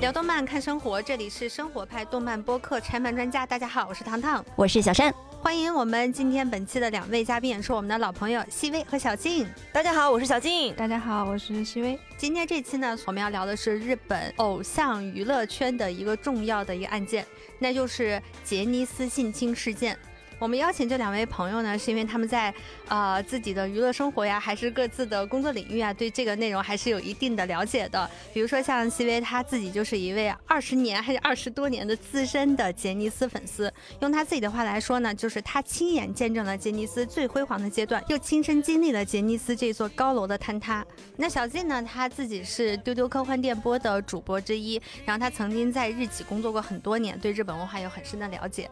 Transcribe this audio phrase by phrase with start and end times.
[0.00, 3.46] 聊动漫看生活，这里是生活派动漫播客拆漫专家。
[3.46, 5.14] 大家好，我是糖糖，我是小山。
[5.44, 9.46] 欢迎我们今天本期的两位嘉宾，也是我们的老朋友细微和小静。
[9.74, 10.74] 大家好，我是小静。
[10.74, 11.98] 大家好，我是细薇。
[12.16, 17.26] 今天这期呢，我们要聊的是日本偶像娱乐圈的一个重要的一个案件，
[17.58, 19.98] 那就是杰尼斯性侵事件。
[20.44, 22.52] 我们邀请这两位朋友呢，是因为他们在
[22.88, 28.06] 呃自己的娱乐生活呀，还是各自的工作领域啊，对这个内容还是有一定的了解的。
[28.34, 33.72] 比如说像西薇，他自己就是一位二十年还是二十多年的资深的杰尼斯粉丝。
[34.02, 40.84] 用他自己的话来说呢，就是他亲眼见证了杰尼斯最辉煌的阶段，又亲身经历了杰尼斯这座高楼的坍塌。
[41.16, 48.68] 那小静呢，他自己是丢丢科幻电波的主播之一，然后他曾经在日企工作过很多年，对日本文化有很深的了解。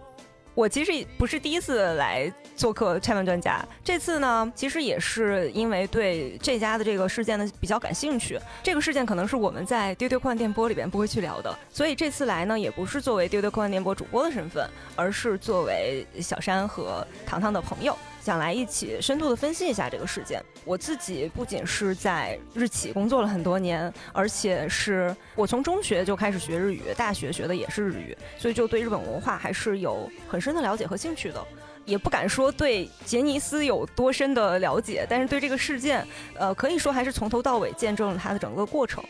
[0.55, 8.39] 我其实不是第一次来做客拆漫专家，这次呢，其实也是因为对这家的这个事件呢比较感兴趣。
[8.63, 17.97] 这个事件可能是我们在丢丢科幻电波里边不会去聊的，所以这次来呢，也不是作为丢丢科幻电波主播的身份，而是作为小山和糖糖的朋友。
[18.23, 20.41] 想来一起深度的分析一下这个事件。
[20.65, 31.45] 我自己不仅是在日企工作了很多年，而且是我从中学就开始学日语，大学学的也是日语，所以就对日本文化还是有很深的了解和兴趣的。
[31.85, 39.03] 也不敢说对杰尼斯有多深的了解，但是对这个事件，呃，可以说还是从头到尾见证了它的整个过程。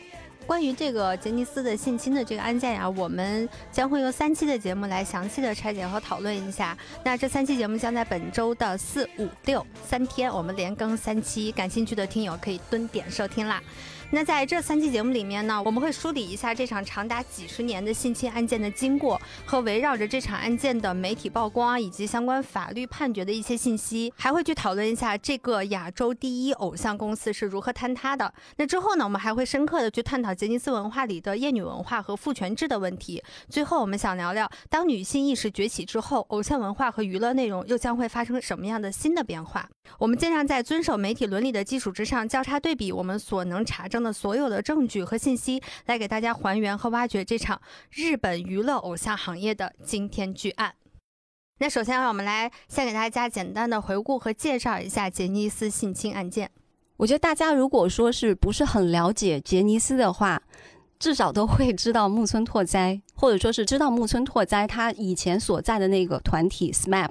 [0.47, 6.77] 关于这个杰尼斯的性侵的这个案件呀，我们将会用三期的节目来详细的拆解和讨论一下。
[7.05, 13.63] 那这三期节目将在本周的四、五、六三天，我们连更三期，感兴趣的听友可以蹲点收听啦。
[14.15, 28.31] 那在这三期节目里面呢，我们会梳理一下这场长达几十年的性侵案件的经过和围绕着这场案件的媒体曝光以及相关法律判决的一些信息，还会去讨论一下这个亚洲第一偶像公司是如何坍塌的。
[28.59, 33.25] 那之后呢，我们还会深刻的去探讨杰尼斯文化里的厌女文化和父权制的问题。
[33.49, 39.67] 最后，我们想聊聊当女性意识崛起之后，偶像文化和娱乐内容又将会发生什么样的新的变化？
[39.99, 50.75] 我们尽量在遵守媒体伦理的基础之上，交叉对比我们所能查证的所有的证据和信息，来给大家还原和挖掘这场日本娱乐偶像行业的惊天巨案。
[51.59, 56.51] 那首先，让我们来先给大家简单的回顾和介绍一下杰尼斯性侵案件。
[56.97, 60.43] 我觉得大家如果说是不是很了解杰尼斯的话，
[60.99, 67.11] 至少都会知道木村拓哉，或者说是知道木村拓哉他以前所在的那个团体 SMAP，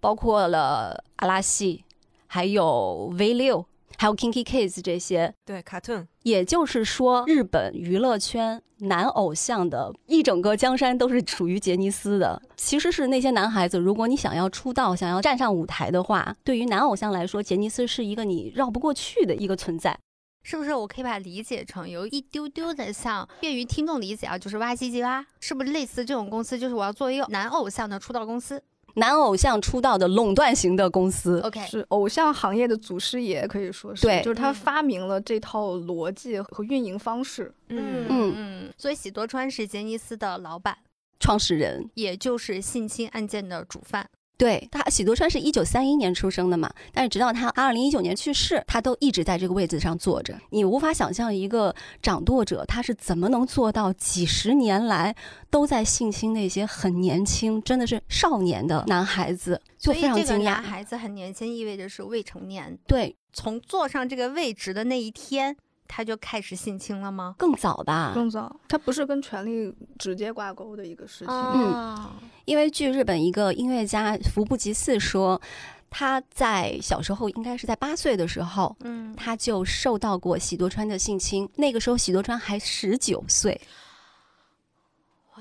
[0.00, 1.84] 包括了阿拉西，
[2.26, 3.66] 还有 V 六，
[3.98, 5.32] 还有 Kinky Kids 这些。
[5.44, 6.06] 对，Cartoon。
[6.22, 12.42] 也就是说，日本娱乐圈男偶像的一整个江山都是属于杰尼斯的。
[12.56, 19.96] 其实是那些男孩子，如果你想要出道、想要站上舞台的话，对于男偶像来说，杰尼斯是一个你绕不过去的一个存在。
[20.42, 24.38] 是不是我可以把它理解成有一丢丢的像便于听众理解啊？
[24.38, 26.56] 就是哇唧唧哇，是不是类似这种公司？
[26.56, 28.62] 就是我要做一个男偶像的出道公司，
[28.96, 31.40] 男偶像出道的垄断型的公司。
[31.40, 37.52] OK，是偶像行业的祖师爷，可以说是，对就是他嗯发明了这套逻辑和运营方式。
[37.68, 40.76] 嗯嗯嗯，所以喜多川是杰尼斯的老板，
[41.20, 44.08] 创始人也就是性侵案件的主犯。
[44.38, 50.38] 对他，喜多川是一九三一年出生的嘛，但是直到他二零一九年去世，他都一直在这个位子上坐着。
[50.50, 55.16] 你无法想象一个掌舵者他是怎么能做到几十年来
[55.48, 60.44] 都在性侵那些很年轻，真的是少年的男孩子，就非常惊讶。
[60.44, 62.78] 男孩子很年轻，意味着是未成年。
[62.86, 65.56] 对，从坐上这个位置的那一天，
[65.88, 67.34] 他就开始性侵了吗？
[67.38, 71.34] 更早吧，更早，他不是跟权力直接挂钩的一个事情。
[71.34, 72.10] 嗯，
[72.44, 75.40] 因为据日本一个音乐家福布吉四说，
[75.90, 81.48] 他在小时候应该是在八岁的时候，嗯，他就受到过喜多川的性侵。
[81.56, 83.60] 那个时候喜多川还十九岁，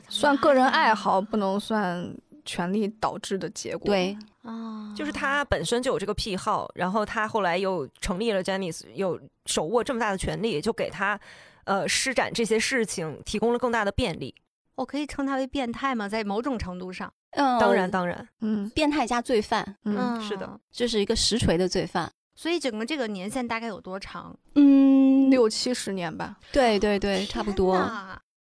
[0.07, 3.87] 算个人爱好，不能算权力导致的结果。
[3.87, 11.19] 对，啊，就是他本身就有这个癖好，然后他后来又成立了 Janice，又手握这么大的权力，就给他，
[11.65, 14.33] 呃，施展这些事情提供了更大的便利。
[14.75, 16.07] 我可以称他为变态吗？
[16.07, 20.59] 在某种程度上，嗯，当然，当然，嗯变态加罪犯，嗯，是的。
[20.71, 22.11] 这是一个实锤的罪犯。
[22.37, 24.37] 所以整个这个年限大概有多长？
[24.55, 26.37] 嗯，六七十年吧。
[26.51, 27.77] 对对对，差不多。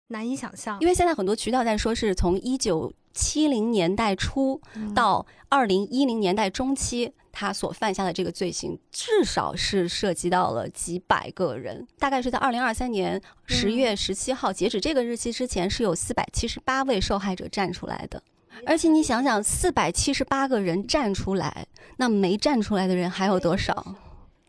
[0.08, 0.78] 难以想象。
[0.80, 11.86] 因为现在很多渠道在说是从一九七零年代初嗯到二零一零年代中期，他所犯下的这个罪行，至少是涉及到了几百个人。
[11.98, 18.22] 大概是在二零二三年十月十七号，截止这个日期之前，是有四百七十八位受害者站出来的。
[18.64, 21.66] 而且你想想，四百七十八个人站出来，
[21.96, 23.96] 那没站出来的人还有多少？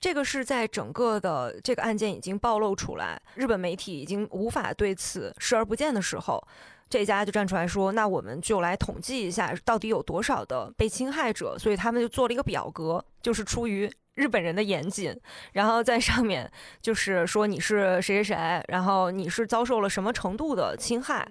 [0.05, 6.39] 这个是在整个的这个案件已经暴露出来，日本媒体已经无法对此视而不见的时候，
[6.87, 15.19] 这家就站出来说：“那我们就来统计一下，到底有多少的被侵害者。”所以他们就做了一个表格，就是出于日本人的严谨，
[15.53, 21.27] 然后在上面就是说你是谁谁谁，然后你是遭受了什么程度的侵害。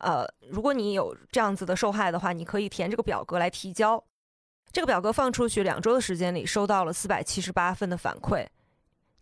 [0.00, 4.04] 呃，如果你有这样子的受害的话，你可以填这个表格来提交。
[4.72, 8.46] 这个表格放出去两周的时间里，收到了四百七十八份的反馈，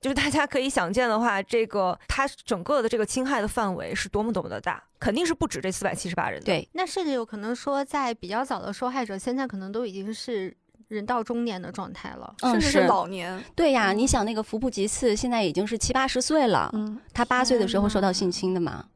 [0.00, 6.46] 就是大家可以想见的话，这个它整个的这个侵害的范围是多么多么的大，肯定是不止这四百七十八人的。
[6.46, 10.56] 对，那甚至有可能说，在比较早的受害者，现在可能都已经是
[10.88, 12.34] 人到中年的状态了。
[12.42, 13.42] 嗯，甚至是老年。
[13.56, 18.86] 对呀，嗯你想那个福布吉次现在已经是七八十岁了，嗯，他八岁的时候受到性侵的嘛。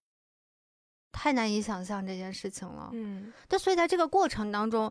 [1.12, 2.90] 太难以想象这件事情了。
[2.92, 4.90] 嗯，但所以在这个过程当中，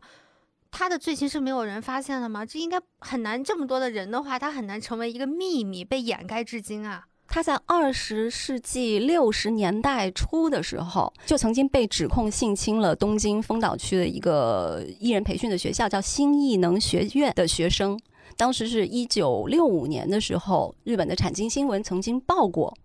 [0.76, 2.44] 他的罪行是没有人发现的吗？
[2.44, 7.06] 这应该很难，这么多的人的话，他很难成为一个秘密被掩盖至今啊。
[7.28, 17.98] 他在二十世纪六十年代初的时候，就曾经被指控性侵了东京丰岛区的一个艺人培训的学校，叫新艺能学院的学生。
[18.36, 22.76] 当时是一九六五年的时候，日本的产经新闻曾经报过，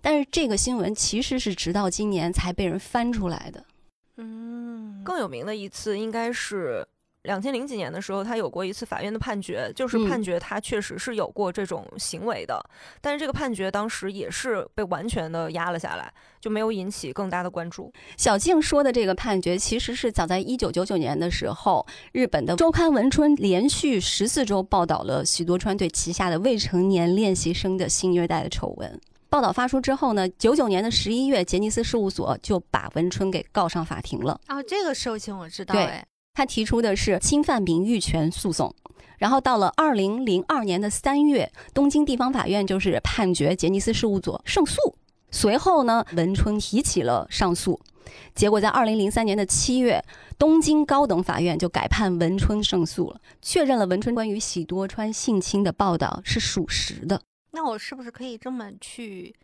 [0.00, 3.62] 但是这个新闻其实是直到今年才被人翻出来的。
[4.16, 6.86] 嗯，更有名的一次应该是
[7.26, 12.58] 两千零几年的时候，他有过一次法院的判决，就是嗯判决他确实是有过这种行为的，
[13.00, 17.92] 但是这个判决当时也是被完全的压了下来，就没有引起更大的关注。
[18.16, 29.00] 小静说的这个判决，其实是早在一九九九年的时候，日本的周刊文春连续十四周报道了许多川对旗下的未成年练习生的性虐待的丑闻。
[29.28, 34.40] 报道发出之后呢，九九年的十一月，杰尼斯事务所就把文春给告上法庭了。
[34.48, 36.06] 哦，这个事情我知道，对哎，
[36.36, 38.72] 他提出的是侵犯名誉权诉讼。
[39.16, 44.94] 然后到了二零零二年的三月，东京地方法院就是判决杰尼斯事务所胜诉。
[45.30, 47.80] 随后呢，文春提起了上诉，
[48.34, 50.04] 结果在二零零三年的七月，
[50.38, 57.22] 东京高等法院就改判文春胜诉了，确认了文春关于喜多川性侵的报道是属实的。
[57.52, 59.34] 那我是不是可以这么去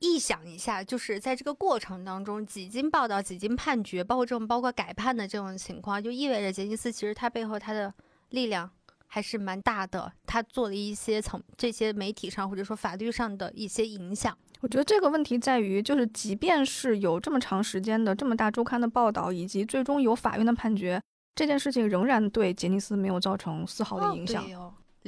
[0.00, 7.92] 臆想一下，就是在这个过程当中，几经报道、几经判决，包括这种包括改判的这种情况，就意味着杰尼斯其实他背后他的
[8.30, 8.70] 力量
[9.06, 14.36] 还是蛮大的，他做了一些从这些媒体上或者说法律上的一些影响。
[14.60, 21.00] 我觉得这个问题在于，就是即便是有这么长时间的这么大周刊的报道，以及最终有法院的判决，
[21.34, 24.44] 这件事情仍然对杰尼斯没有造成丝毫的影响。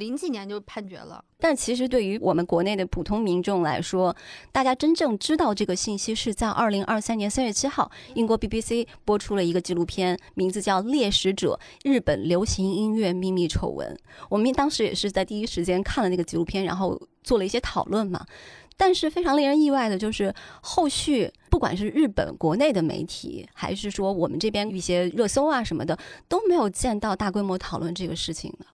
[0.01, 1.25] 零几年就判决了。
[1.39, 4.15] 但其实对于我们国内的普通民众来说，
[4.51, 13.95] 大家真正知道这个信息是在二零二三年三月七号，英国 BBC 播出了一个纪录片，名字叫《猎食者：日本流行音乐秘密丑闻》。
[14.29, 18.27] 我们当时也是在第一时间看了那个纪录片，然后做了一些讨论嘛。
[18.77, 25.99] 但是非常令人意外的就是，后续不管是日本国内的媒体，还是说我们这边一些热搜啊什么的，
[26.29, 28.65] 都没有见到大规模讨论这个事情的。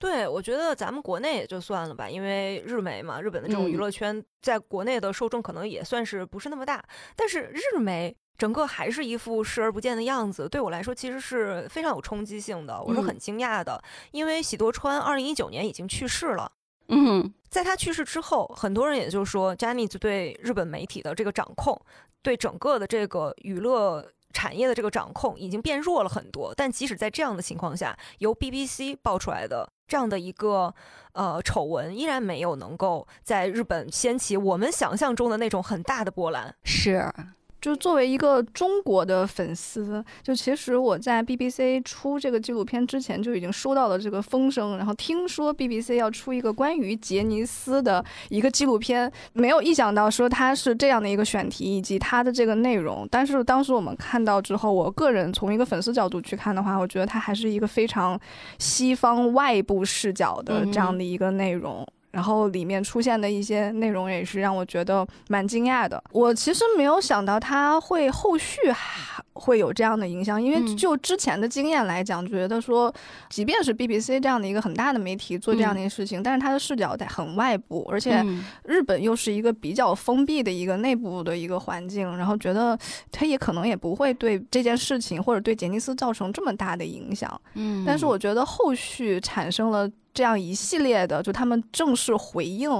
[0.00, 6.82] 对，我觉得咱们国内也就算了吧，因为日媒嘛，日本的这种娱嗯乐圈在国内的受众可能也算是不是那么大，
[7.14, 8.16] 但是日媒。
[8.38, 13.78] 整个还是一副视而不见的样子，对我来说其实是非常有冲击性的，我是嗯很惊讶的，
[14.12, 16.50] 因为喜多川二零一九年已经去世了，
[16.88, 21.78] 嗯，在他去世之后，很多人也就说 j a n i c e 对日本媒体的这个掌控，
[22.22, 26.54] 对整个的这个娱乐产业的这个掌控已经变弱了很多。
[26.56, 30.72] 但即使在这样的情况下，由 BBC 爆出来的这样的一个
[31.14, 36.54] 呃丑闻，依然没有能够在日本掀起我们想象中的那种很大的波澜。
[36.62, 37.12] 是。
[37.60, 53.06] 就作为一个中国的粉丝，就其实我在 BBC 出这个纪录片之前就已经收到了这个风声，然后听说 BBC 要出一个关于杰尼斯的一个纪录片，没有意想到说它是这样的一个选题以及它的这个内容。
[53.10, 58.18] 但是当时我们看到之后，我个人从一个粉丝角度去看的话，我觉得它还是一个非常
[58.58, 61.86] 西方外部视角的这样的一个内容。
[62.10, 66.02] 然后里面出现的一些内容也是让我觉得蛮惊讶的。
[66.12, 72.92] 我其实没有想到它会后续还会有这样的影响，因为嗯就之前的经验来讲，觉得说，
[73.28, 82.78] 即便是 BBC 这样的一个很大的媒体做这样的一个事情，但是它的视角在很外部，而且嗯日本又是一个比较封闭的一个内部的一个环境，然后觉得
[83.10, 87.40] 它也可能也不会对这件事情或者对杰尼斯造成这么大的影响。
[87.54, 92.70] 嗯但是我觉得后续产生了这样一系列的，就他们正式回应，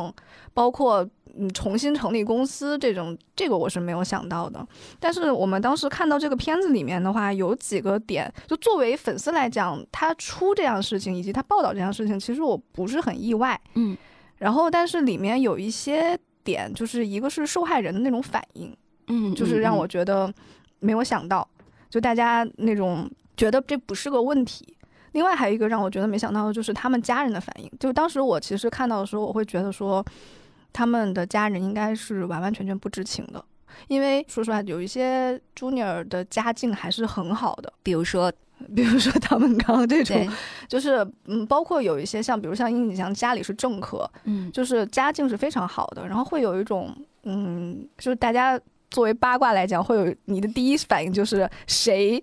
[0.52, 4.66] 包括嗯重新成立公司这种，这个我是没有想到的。
[4.98, 13.60] 但是我们当时看到这个片子里面的话，有几个点，就作为粉丝来讲，他出这样事情以及他报道这样事情，其实我不是很意外。
[13.74, 13.96] 嗯
[14.38, 18.74] 然后，但是里面有一些点，就是一个是受害人的那种反应，
[19.08, 20.32] 嗯，就是让嗯我觉得
[20.78, 21.46] 没有想到，
[21.90, 23.06] 就大家那种
[23.36, 24.74] 觉得这不是个问题。
[25.12, 27.70] 另外还有一个让我觉得没想到的就是他们家人的反应。
[27.78, 30.04] 就当时我其实看到的时候，我会觉得说，
[30.72, 33.44] 他们的家人应该是完完全全不知情的，
[33.88, 38.32] 因为说实话，有一些 Junior 的家境还是很好的，比如说
[38.74, 40.28] 比如说他们刚刚这种，，
[40.68, 52.22] 就是嗯，包括有一些像比如像殷景祥家里是政客，嗯就是家境是非常好的，然后会有一种嗯，就是大家作为八卦来讲，会有你的第一反应就是谁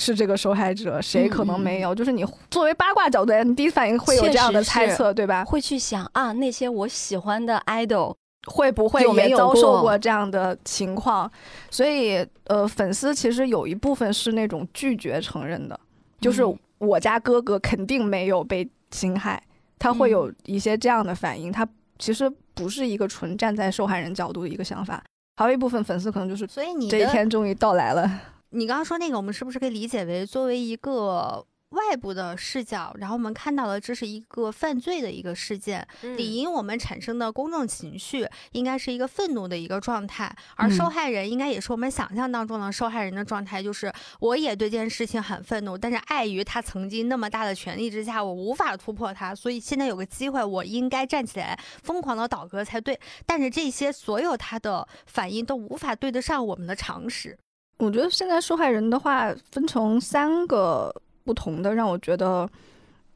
[0.00, 5.44] 是这个受害者，谁可能没有，就是你作为八卦角度来，你第一反应会有这样的猜测，对吧？
[5.44, 8.14] 会去想啊，那些我喜欢的 idol，
[8.46, 11.30] 会不会没有也遭受过过这样的情况？
[11.70, 15.78] 所以呃，粉丝其实有一部分是那种拒绝承认的，
[16.18, 19.42] 就是嗯我家哥哥肯定没有被侵害，
[19.78, 25.04] 他会有一些这样的反应，他其实不是一个纯站在受害人角度的一个想法。
[25.36, 28.10] 还有一部分粉丝可能就是所以你这一天终于到来了，
[28.50, 52.98] 你刚刚说那个，我们是不是可以理解为作为一个外部的视角，然后我们看到了这是一个犯罪的一个事件，嗯理应我们产生的公众情绪应该是一个愤怒的一个状态，而受嗯害人应该也是我们想象当中的受害人的状态，就是我也对这件事情很愤怒，但是碍于他曾经那么大的权力之下，我无法突破他，所以现在有个机会，我应该站起来疯狂的倒戈才对。
[53.24, 57.38] 但是这些所有他的反应都无法对得上我们的常识。
[57.80, 60.94] 我觉得现在受害人的话分成三个
[61.24, 62.48] 不同的，让我觉得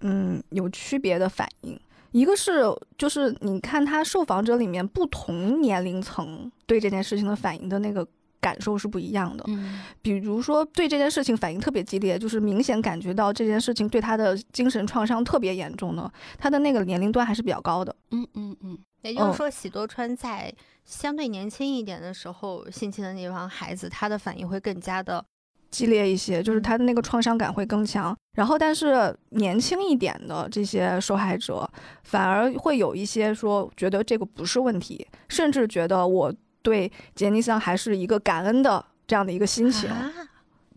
[0.00, 1.78] 嗯有区别的反应。
[2.12, 2.62] 一个是
[2.97, 8.06] 就是你看他受访者里面不同年龄层对这件事情的反应的那个
[8.45, 9.43] 感受是不一样的。
[9.49, 17.97] 嗯比如说对这件事情反应特别激烈，就是明显感觉到这件事情对他的精神创伤特别严重的，他的那个年龄段还是比较高的。
[18.11, 20.53] 嗯嗯嗯，嗯也就是说，喜多川在
[20.85, 25.25] 相对年轻一点的时候性侵的那帮孩子，他的反应会更加的
[25.71, 28.15] 激烈一些，就是嗯他的那个创伤感会更强。
[28.37, 31.69] 然后，但是年轻一点的这些受害者，
[32.03, 40.11] 反而会有一些说觉得这个不是问题，甚至觉得我对杰尼桑还是一个感恩的这样的一个心情，啊，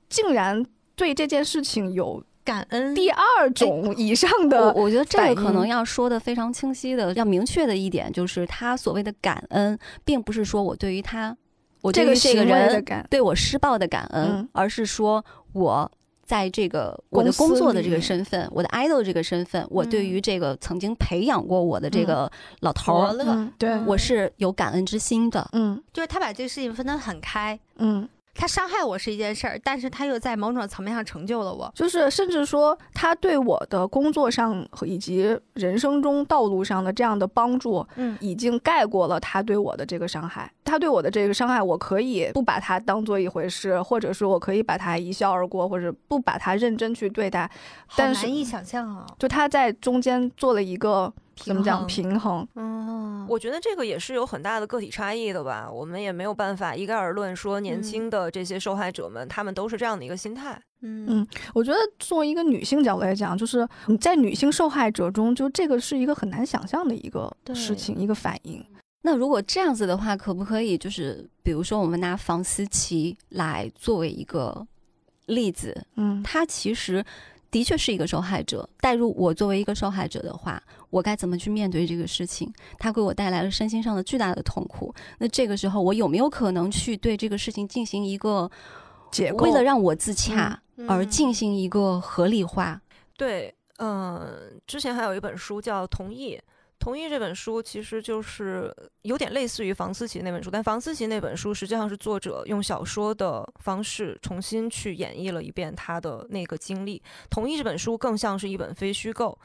[0.09, 0.63] 竟然
[0.95, 11.35] 对这件事情有感恩第二种以上我的我觉得这个可能要说的非常清晰的、要明确的一点，就是他所谓的感恩，并不是说我对于他，
[11.81, 13.07] 我对这个于这个的人感。
[13.09, 15.89] 对我施暴的感恩，嗯而是说我
[16.27, 22.29] 在这个我的工作的这个身份，我的 idol 这个身份，我对于这个曾经培养过我的这个
[22.59, 25.47] 老头儿，对，嗯我是有感恩之心的。
[25.53, 25.81] 嗯。
[25.93, 27.57] 就是他把这个事情分得很开。
[27.77, 28.07] 嗯，
[28.37, 31.71] 他伤害我是一件事儿，但是他又在某种层面上成就了我。
[31.75, 40.51] 就是甚至说他对我的工作上和以及人生中道路上的这样的帮助，嗯，已经盖过了他对我的这个伤害。
[40.63, 47.49] 他对我的这个伤害，我可以不把它当做一回事，或者说我可以把它一笑而过，或者不把它认真去对待。
[47.87, 49.05] 好但是难以想象啊。
[49.17, 51.11] 就他在中间做了一个
[51.45, 52.47] 怎么讲平平衡？
[52.55, 60.61] 嗯，我觉得这个也是有很大的个体差异的吧，我们也没有办法一概而论说年嗯轻的这些受害者们，他们都是这样的一个心态。
[60.81, 68.63] 嗯嗯我觉得作为一个女性角度来讲，就是你在女性受害者中，就这个是一个很难想象的一个事情，一个反应。
[69.01, 74.67] 那如果这样子的话，可不可以就是比如说我们拿房思琪来作为一个
[75.27, 77.03] 例子，嗯她其实
[77.49, 78.67] 的确是一个受害者。
[78.79, 82.51] 带入我作为一个受害者的话，我该怎么去面对这个事情？
[82.77, 84.93] 它给我带来了身心上的巨大的痛苦。
[85.19, 88.49] 那这个时候，我有没有可能去对这个事情进行一个
[89.11, 92.81] 解构为了让我自洽嗯而进行一个合理化？
[93.17, 96.35] 对，嗯、之前还有一本书叫《同意》。
[96.87, 106.97] 《同意》这本书其实就是有点类似于房思琪那本书，但房思琪那本书实际上是作者用小说的方式重新去演绎了一遍他的那个经历。
[107.29, 109.37] 《同意》这本书更像是一本非虚构，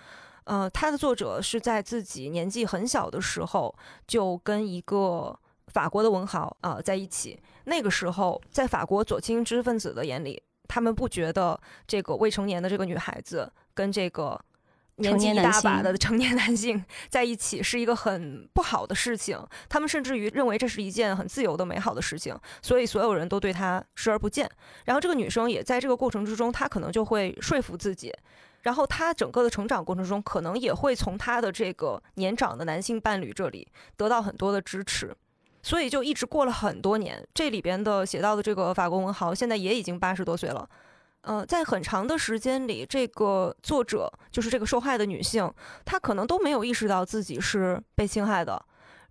[0.44, 3.74] 呃，它的作者是在自己年纪很小的时候
[4.06, 7.36] 就跟一个法国的文豪啊、呃在一起。
[7.64, 14.40] 那个时候，在法国左倾知识分子的眼里，他们不觉得这个未成年的这个女孩子跟这个
[14.96, 24.48] 年纪一大把的成年男性在一起是一个很不好的事情，他们甚至于认为这是一件很自由的美好的事情，所以所有人都对他视而不见。
[24.84, 28.12] 然后这个女生也在这个过程之中，她可能就会说服自己，
[28.62, 35.16] 然后她整个的成长过程中，可能也会从她的这个年长的男性伴侣这里得到很多的支持，
[35.62, 37.26] 所以就一直过了很多年。
[37.32, 40.68] 这里边的写到的这个法国文豪，现在也已经八十多岁了。
[41.22, 45.52] 呃，在很长的时间里，这个作者就是这个受害的女性，
[45.84, 48.60] 她可能都没有意识到自己是被侵害的。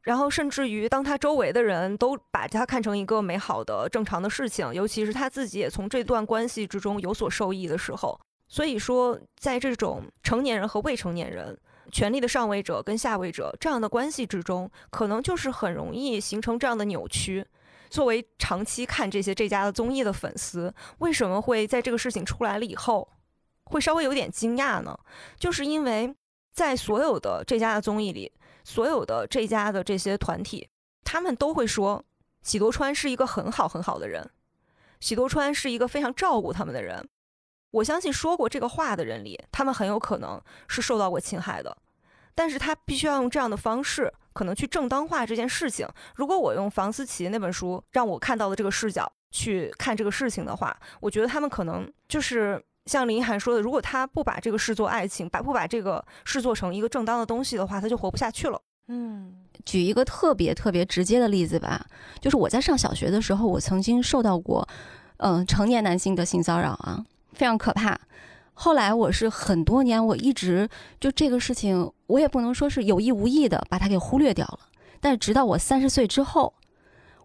[0.02, 11.58] 然后，甚至于当她周围的人都把她看成一个美好的、正常的事情，尤其是她自己也从这段关系之中有所受益的时候，所以说，在这种成年人和未成年人、
[11.92, 17.46] 权力的上位者跟下位者这样的关系之中，可能就是很容易形成这样的扭曲。
[17.92, 23.10] 作为长期看这些这家的综艺的粉丝，为什么会在这个事情出来了以后，
[23.66, 24.98] 会稍微有点惊讶呢？
[25.38, 26.16] 就是因为
[26.54, 28.32] 在所有的这家的综艺里，
[28.64, 30.70] 所有的这家的这些团体，
[31.04, 32.04] 他们都会说
[32.42, 34.30] 喜多川是一个很好很好的人，
[35.02, 37.10] 喜多川是一个非常照顾他们的人。
[37.72, 41.78] 我相信说过这个话的人里，他们很有可能是受到过侵害的，
[42.34, 44.14] 但是他必须要用这样的方式。
[44.34, 45.88] 可能去正当化这件事情。
[46.16, 58.62] 如果我用房思琪那本书让我看到的这个视角去看这个事情的话，我觉得他们可能就是像林一涵说的，如果他不把这个视作爱情，把不把这个视作成一个正当的东西的话，他就活不下去了。
[58.88, 61.86] 嗯，举一个特别特别直接的例子吧，
[62.20, 64.68] 就是我在上小学的时候，我曾经受到过，
[65.18, 67.98] 嗯，成年男性的性骚扰啊，非常可怕。
[68.62, 74.60] 后来我是很多年，我一直就这个事情，我也不能说是有意无意的把它给忽略掉了。
[75.00, 76.54] 但是直到我三十岁之后，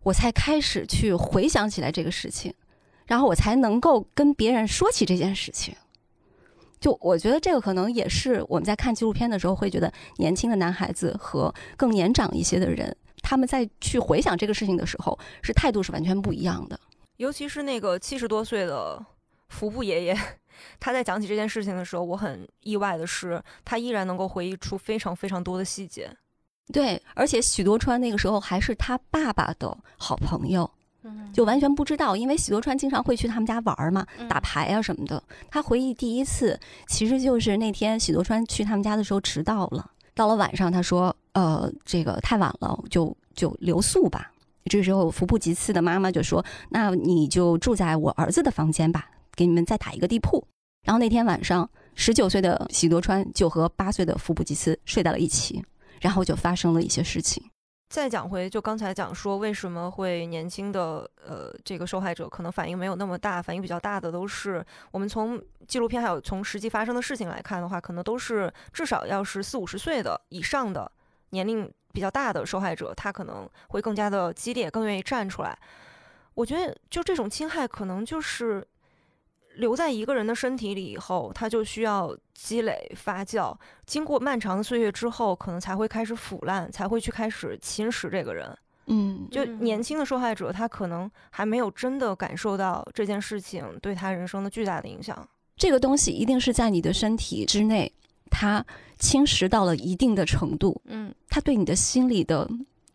[0.03, 2.55] 我才开始去回想起来这个事情，
[3.05, 5.75] 然后我才能够跟别人说起这件事情。
[6.81, 16.81] 就我觉得这个可能也是我们在看纪录片的时候会觉得，年轻的男孩子和更年长一些的人，他们在去回想这个事情的时候，是态度是完全不一样的。
[17.19, 19.05] 尤其是那个七十多岁的
[19.51, 20.19] 福布爷爷。
[20.79, 26.11] 他在讲起这件事情的时候，我很意外的是，他依然能够回忆出非常非常多的细节。
[26.73, 30.69] 对，而且许多川那个时候还是他爸爸的好朋友，
[31.33, 35.23] 就完全不知道，因为许多川经常会去他们家玩嘛，打牌啊什么的。
[35.49, 36.59] 他回忆第一次，
[36.89, 44.33] 其实就是那天许多川去他们家的时候迟到了，到了晚上，他说：“呃，这个太晚了，就就留宿吧。”
[44.69, 50.43] 这时候，福布吉次的妈妈就说：“那你就住在我儿子的房间吧。”给你们再打一个地铺，
[50.83, 55.63] 然后那天晚上，十九岁的喜多川就和八岁的福布吉斯睡在了一起，
[56.01, 57.43] 然后就发生了一些事情。
[57.89, 70.91] 再讲回，就刚才讲说，为什么会年轻的呃这个受害者可能反应没有那么大，反应比较大的都是我们从纪录片还有从实际发生的事情来看的话，可能都是至少要是四五十岁的以上的
[71.31, 75.57] 年龄比较大的受害者，他可能会更加的激烈，更愿意站出来。
[76.35, 78.67] 我觉得就这种侵害，可能就是。
[79.57, 88.57] 留在一个人的身体里以后，他就需要积累发酵，经过漫长的岁月之后，可能才会开始腐烂，才会去开始侵蚀这个人。
[88.87, 95.29] 嗯，就年轻的受害者，他可能还没有真的感受到这件事情对他人生的巨大的影响。
[95.57, 97.91] 这个东西一定是在你的身体之内，
[98.31, 98.65] 它
[98.99, 100.81] 侵蚀到了一定的程度。
[100.85, 102.49] 嗯，它对你的心理的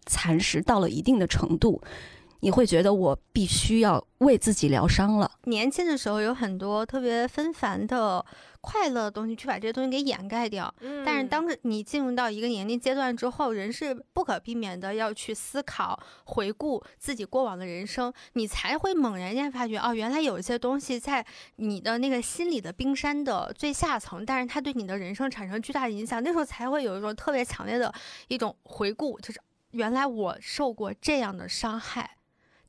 [0.06, 1.82] 蚕食到了一定的程度。
[2.42, 5.32] 你会觉得我必须要为自己疗伤了。
[5.46, 8.24] 年轻的时候有很多特别纷繁的
[8.60, 10.74] 快乐的东西，去把这些东西给掩盖掉。
[10.82, 21.26] 嗯，但是当你进入到一个年龄阶段之后，人是不可避免的要去思考、回顾自己过往的人生，你才会猛然间发觉，哦，原来有一些东西在
[21.58, 26.22] 你的那个心里的冰山的最下层，但是它对你的人生产生巨大的影响。
[26.24, 27.94] 那时候才会有一种特别强烈的
[28.28, 29.40] 一种回顾，就是
[29.72, 32.18] 原来我受过这样的伤害。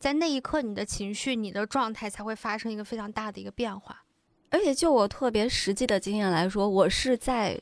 [0.02, 4.02] 在那一刻，你的情绪、你的状态才会发生一个非常大的一个变化。
[4.50, 7.56] 而且，就我特别实际的经验来说，我是在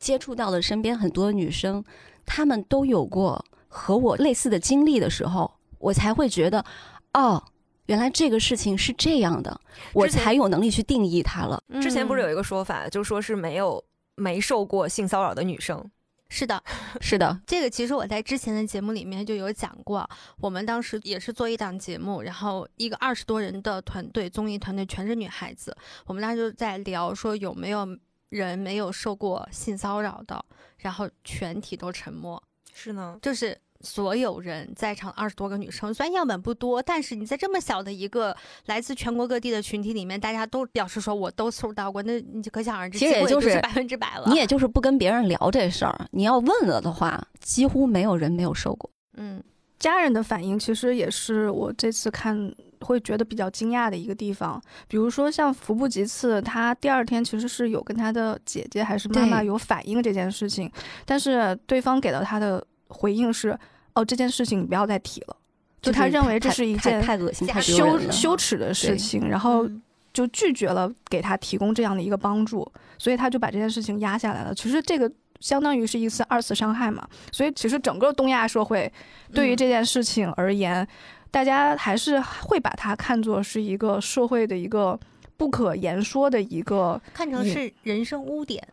[0.00, 1.84] 接触到了身边很多女生，
[2.26, 6.64] 她们都有过和我类似的经历的时候，我才会觉得，
[7.12, 7.40] 哦，
[7.86, 9.60] 原来这个事情是这样的，
[9.92, 11.62] 我才有能力去定义它了。
[11.80, 13.84] 之前不是有一个说法，就说是没有
[14.16, 15.88] 没受过性骚扰的女生。
[16.36, 16.60] 是的，
[17.00, 20.04] 是的，这个其实我在之前的节目里面就有讲过。
[20.40, 25.76] 我们当时也是做一档节目，然后一个二十多人的团队，综艺团队全是女孩子。
[26.06, 27.86] 我们当时就在聊说有没有
[28.30, 30.44] 人没有受过性骚扰的，
[30.78, 32.42] 然后全体都沉默。
[32.74, 33.56] 是呢，就是。
[33.84, 38.34] 所有人在场二十多个女生，虽然样本不多，但是你在这么小的一个
[38.66, 44.24] 来自全国各地的群体里面，大家都表示说我都受到过，那你就可想而知，其实也就是百分之百了。
[44.28, 48.90] 你也就是不跟别人聊这事儿，你要问了的话，几乎没有人没有受过。
[49.16, 49.42] 嗯，
[49.78, 54.60] 家人的反应其实也是我这次看会觉得比较惊讶的一个地方。
[54.88, 60.70] 比如说像服部吉次，他第二天其实是有跟他的姐姐还是妈妈有反映这件事情，
[61.04, 63.58] 但是对方给到他的回应是：
[63.94, 65.36] 哦，这件事情你不要再提了。
[65.80, 67.98] 就他认为这是一件太太恶心、太羞。
[68.10, 69.82] 羞耻的事情，然后嗯
[70.14, 72.66] 就拒绝了给他提供这样的一个帮助，
[72.98, 74.54] 所以他就把这件事情压下来了。
[74.54, 78.90] 其实这个相当于是一次二次伤害嘛，所以其实整个东亚社会
[79.32, 80.86] 对于嗯这件事情而言，
[81.30, 84.98] 大家还是会把它看作是一个社会的一个
[85.36, 88.66] 不可言说的一个看成是人生污点。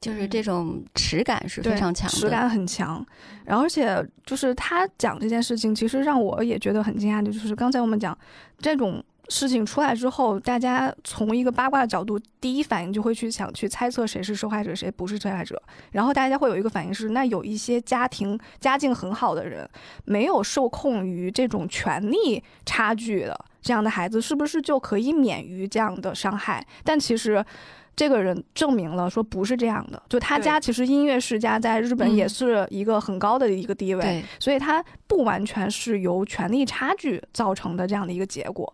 [0.00, 2.16] 就是这种耻感是非常强的。
[2.16, 3.04] 耻感很强。
[3.44, 8.16] 然后而且就是他讲这件事情，其实让我也觉得很惊讶的，就是刚才我们讲
[8.58, 9.02] 这种。
[9.30, 15.62] 事情出来之后，大家从一个八卦的角度，第一反应就会去想去猜测谁是受害者，谁不是受害者。
[15.92, 19.68] 然后大家会有一个反应是，那有一些家庭家境很好的人，
[20.06, 26.66] 没有受控于这种权力差距的这样的孩子，是不是就可以免于这样的伤害？
[26.82, 27.44] 但其实。
[27.98, 38.72] 这个人证明了说不是这样的，就他家其实音乐世家在日本嗯也是一个很高的一个地位，对，所以他不完全是由权力差距造成的这样的一个结果。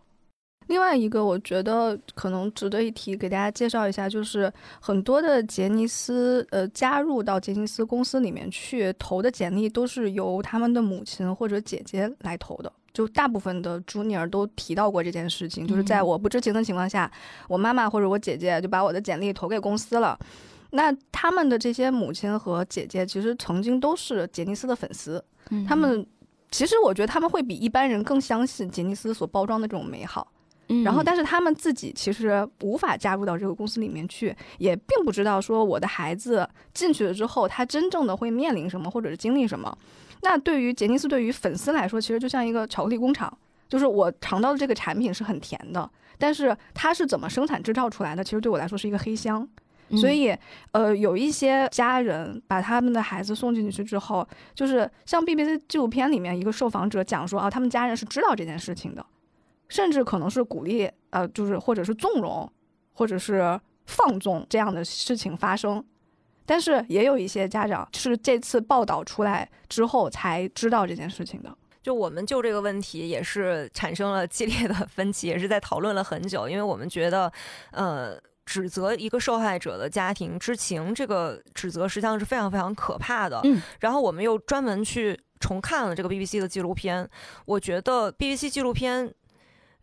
[0.67, 12.71] 另外一个，我觉得可能值得一提，给大家介绍一下，就是很多的杰尼斯呃加入到杰尼斯公司里面去投的简历，都是由他们的母亲或者姐姐来投的。
[12.95, 17.11] 就大部分的 junior 都提到过这件事情，就是在嗯我不知情的情况下，
[17.49, 20.19] 我妈妈或者我姐姐就把我的简历投给公司了。
[20.71, 26.07] 那他们的这些母亲和姐姐，其实曾经都是杰尼斯的粉丝，嗯他们
[26.51, 30.27] 其实我觉得他们会比一般人更相信杰尼斯所包装的这种美好。
[30.69, 39.77] 嗯然后，但是他们自己其实无法加入到这个公司里面去，也并不知道说我的孩子进去了之后，他真正的会面临什么，或者是经历什么。
[40.25, 43.33] 那对于杰尼斯，对于粉丝来说，其实就像一个巧克力工厂，
[43.69, 49.47] 就是我尝到的这个产品是很甜的，但是它是怎么生产制造出来的，其实对我来说是一个黑箱。
[49.91, 50.35] 嗯所以，
[50.73, 59.05] 呃，有一些家人把他们的孩子送进去之后，就是像 BBC 纪录片里面一个受访者讲说啊，他们家人是知道这件事情的，
[59.69, 62.51] 甚至可能是鼓励，呃，就是或者是纵容，
[62.95, 65.85] 或者是放纵这样的事情发生。
[66.47, 71.57] 但是也有一些家长是这次报道出来之后才知道这件事情的。
[71.83, 77.33] 就我们就这个问题也是产生了激烈的分歧， 也是在讨论了很久，因为我们觉得，
[77.73, 78.19] 呃。
[78.47, 83.41] 指责一个受害者的家庭知情，这个指责实际上是非常非常可怕的。
[83.45, 87.09] 嗯，然后我们又专门去重看了这个 BBC 的纪录片，
[87.47, 89.11] 我觉得 BBC 纪录片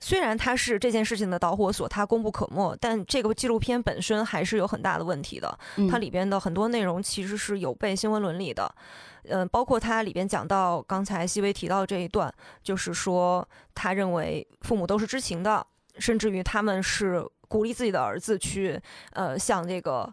[0.04, 5.58] 虽然他是这件事情的导火索，他功不可没，但这个纪录片本身还是有很大的问题的。
[5.78, 8.74] 嗯它里边的很多内容其实是有悖新闻伦理的，
[9.26, 12.34] 嗯、包括它里边讲到刚才西薇提到这一段，
[12.64, 15.66] 就是说他认为父母都是知情的，
[16.00, 20.12] 甚至于他们是鼓励自己的儿子去呃向这个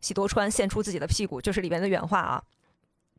[0.00, 2.42] 喜多川献出自己的屁股，就是里边的原话啊。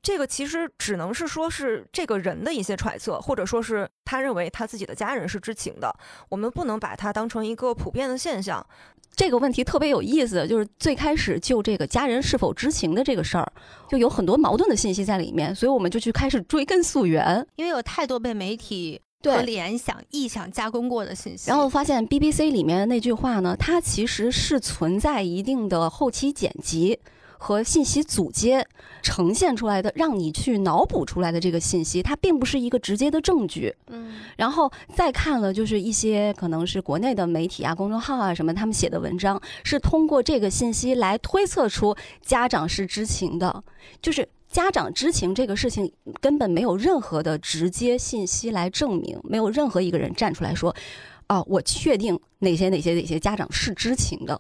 [0.02, 5.94] 这个其实只能是说是这个人的一些揣测，或者说是他认为他自己的家人是知情的，
[6.30, 8.66] 我们不能把它当成一个普遍的现象。
[9.14, 13.52] 这个问题特别有意思，就是最开始就这个家人是否知情的这个事儿，
[13.90, 17.46] 就有很多矛盾的信息在里面，所以我们就去开始追根溯源。
[17.58, 26.98] 因为有太多被媒体和对，联想、臆想加工过的信息，然后发现 BBC 里面的那句话呢，它其实是存在一定的后期剪辑
[27.44, 28.68] 和信息组接
[29.02, 33.76] 呈现出来的，让你去脑补出来的这个信息，它并不是一个直接的证据。
[33.88, 43.64] 嗯，然后再看了，就是一些可能是国内的媒体啊、公众号啊什么，他们写的文章是通过这个信息来推测出家长是知情的，
[44.04, 50.76] 就是家长知情这个事情根本没有任何的直接信息来证明，没有任何一个人站出来说，
[51.26, 54.40] 啊，我确定哪些哪些哪些家长是知情的。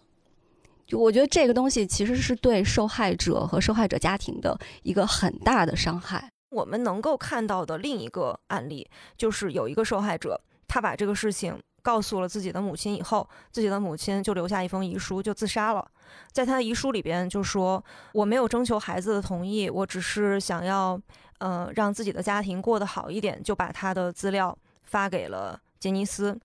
[0.91, 6.29] 就我觉得这个东西其实是对受害者和受害者家庭的一个很大的伤害。
[6.49, 15.89] 我们能够看到的另一个案例，就是有一个受害者，他把这个事情告诉了自己的母亲以后，自己的母亲就留下一封遗书，就自杀了。
[16.33, 20.99] 在他的遗书里边就说：“我没有征求孩子的同意，我只是想要，
[21.37, 26.37] 呃，让自己的家庭过得好一点，就把他的资料发给了杰尼斯，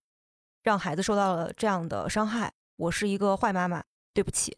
[0.63, 2.53] 让孩子受到了这样的伤害。
[2.77, 3.83] 我是一个坏妈妈，
[4.17, 4.57] 对不起。”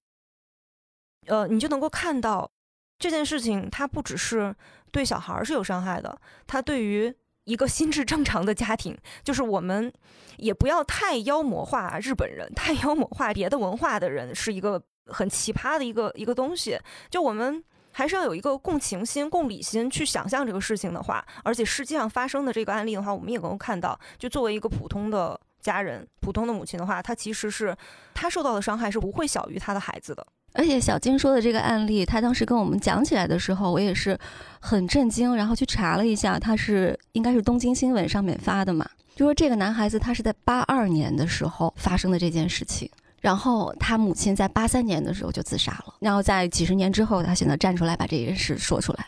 [1.26, 2.50] 呃，你就能够看到
[2.98, 4.54] 这件事情，它不只是
[4.90, 9.92] 对小孩儿是有伤害的，它对于一个心智正常的家庭，就是我们
[10.38, 16.78] 也不要太妖魔化日本人，太妖魔化别的文化的人，是一个很奇葩的一个一个东西。
[17.10, 27.76] 就我们还是要有一个共情心、共理心去想象这个事情的话，而且实际上发生的这个案例的话，我们也能够看到，就作为一个普通的家人，普通的母亲的话，她其实是
[28.14, 30.26] 她受到的伤害是不会小于她的孩子的。
[30.54, 34.18] 而且小金说的这个案例，他当时跟我们讲起来的时候，我也是
[34.60, 42.90] 很震惊，然后去查了一下，他是应该是东京新闻上面发的嘛，就说这个男孩子他是在八二年的时候发生的这件事情，
[43.20, 49.06] 然后他母亲在八三年的时候就自杀了，然后在几十年之后，他选择站出来把这件事说出来。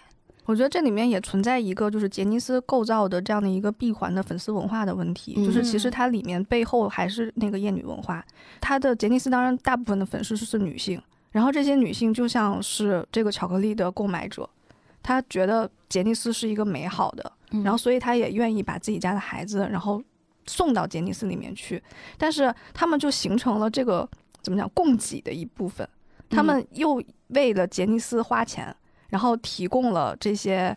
[0.51, 8.25] 我觉得这里面也存在一个就是杰尼斯构造的这样的一个闭环的粉丝文化的问题，嗯就是其实它里面背后还是那个厌女文化。
[8.61, 14.51] 它的杰尼斯当然大部分的粉丝是女性，然后这些女性就像是这个巧克力的购买者，
[15.05, 20.03] 她觉得杰尼斯是一个美好的，嗯然后所以她也愿意把自己家的孩子然后
[20.47, 21.81] 送到杰尼斯里面去，
[22.19, 24.09] 但是他们就形成了这个
[24.43, 25.89] 怎么讲供给的一部分，
[26.29, 28.75] 他们又为了杰尼斯花钱。
[29.11, 30.77] 然后提供了这些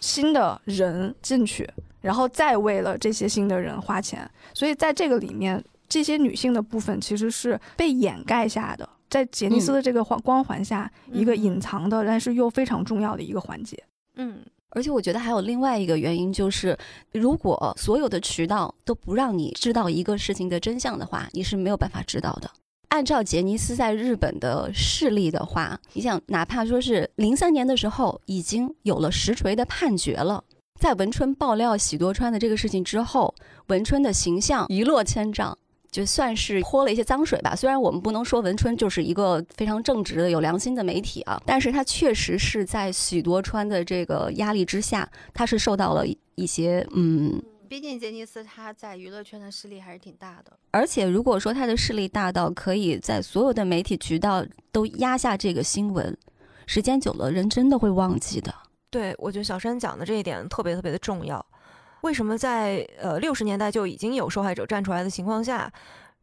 [0.00, 1.68] 新的人进去，
[2.00, 13.82] 然后再为了这些新的人花钱，所以在这个里面，这些女性的部分其实是被掩盖下的，在杰尼斯的这个光光环下，一个隐藏的，但是又非常重要的一个环节。
[14.16, 16.76] 嗯，而且我觉得还有另外一个原因，就是
[17.12, 22.50] 如果所有的渠道都不让你知道一个事情的真相的话，你是没有办法知道的。
[22.88, 30.42] 按照杰尼斯在日本的势力的话，你想，哪怕说是零三年的时候已经有了实锤的判决了，
[30.80, 33.34] 在文春爆料喜多川的这个事情之后，
[33.66, 35.56] 文春的形象一落千丈，
[35.90, 37.54] 就算是泼了一些脏水吧。
[37.54, 46.04] 虽然我们不能说文春就是一个非常正直的、有良心的媒体啊，但是他确实是在喜多川的这个压力之下，他是受到了
[46.36, 47.40] 一些嗯。
[47.68, 50.58] 毕竟杰尼斯他在娱乐圈的势力还是挺大的。
[50.70, 56.16] 而且如果说他的势力大到可以在所有的媒体渠道都压下这个新闻，
[56.66, 58.54] 时间久了，人真的会忘记的。
[58.90, 61.44] 对，我觉得小山讲的这一点特别特别的重要。
[62.00, 65.70] 为什么在呃六十年代就已经有受害者站出来的情况下，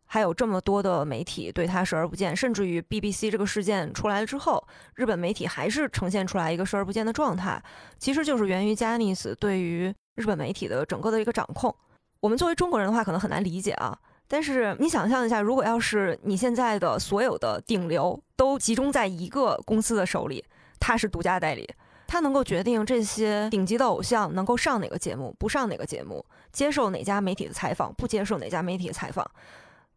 [0.05, 2.35] 还有这么多的媒体对他视而不见？
[2.35, 7.61] 甚至于 BBC 这个事件出来了之后，日本媒体还是呈现出来一个视而不见的状态，
[7.99, 11.73] 其实就是源于加尼斯对于日本媒体的整个的一个掌控。
[12.19, 13.97] 我们作为中国人的话，可能很难理解啊。
[14.27, 20.43] 但是你想象一下，如果要是你现在的所有的顶流都集中在一个公司的手里，
[20.79, 21.69] 他是独家代理，
[22.07, 29.29] 他能够决定这些顶级的偶像能够上哪个节目，不上哪个节目，接受哪家媒体的采访，不接受哪家媒体的采访，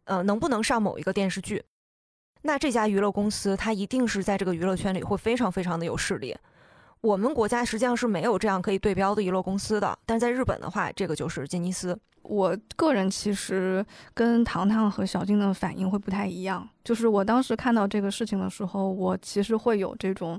[0.04, 1.64] 呃，能不能上某一个电视剧？
[2.42, 6.37] 那这家娱乐公司，它一定是在这个娱乐圈里会非常非常的有势力。
[7.01, 11.99] 我们国家实际上是没有这样可以对标的娱乐公司的，但是在日本的话，这个就是杰尼斯。
[12.23, 20.39] 我个人其实跟糖糖和小静的反应会不太一样，就是我当时看到这个事情的时候，我其实会有这种，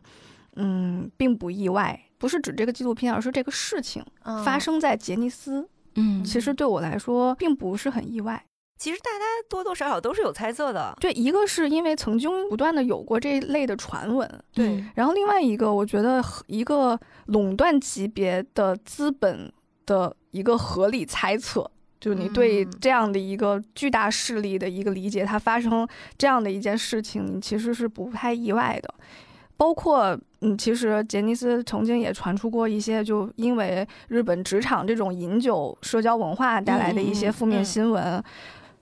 [0.56, 8.44] 嗯，并不意外，不是指这个纪录片，而是这个事情嗯发生在杰尼斯，嗯其实对我来说并不是很意外。
[8.80, 10.96] 其实大家多多少少都是有猜测的。
[11.02, 19.52] 对，一个是因为曾经不断的有过这一类的传闻，对然后另外一个，我觉得和一个垄断级别的资本
[19.86, 25.86] 的一个合理猜测，就是你对嗯这样的一个巨大势力的一个理解，它发生
[26.18, 28.94] 这样的一件事情，你其实是不太意外的。
[29.58, 38.24] 包括，嗯，其实杰尼斯曾经也传出过一些，就因为日本职场这种饮酒社交文化带来的一些负面新闻，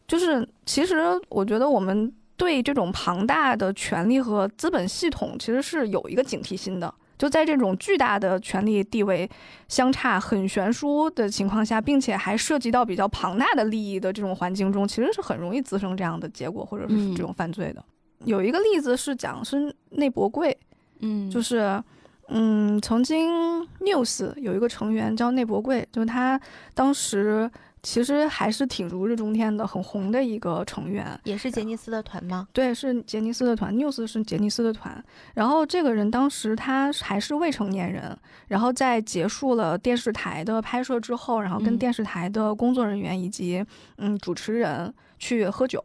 [0.07, 0.95] 就是其实
[1.29, 6.93] 我觉得我们对这种庞大的权力和资本系统其实是有一个警惕心的。
[7.17, 9.27] 就在这种巨大的权力地位
[9.67, 17.83] 相差很悬殊的情况下，并且还涉及到比较庞大的利益的这种环境中，其实是很容易滋生这样的结果或者是嗯这种犯罪的。
[18.25, 20.55] 有一个例子是讲是内博贵，
[20.99, 21.81] 嗯就是，
[22.27, 26.39] 嗯，曾经 News 有一个成员叫内博贵，就是他
[26.75, 27.49] 当时
[27.87, 31.17] 其实还是挺如日中天的，很红的一个成员。
[31.23, 32.45] 也是杰尼斯的团吗？
[32.51, 35.01] 对，是杰尼斯的团，News 是杰尼斯的团。
[35.33, 38.13] 然后这个人当时他还是未成年人，
[38.49, 43.65] 然后在结束了电视台的拍摄之后，然后跟嗯电视台的工作人员以及
[43.99, 45.81] 嗯主持人去喝酒。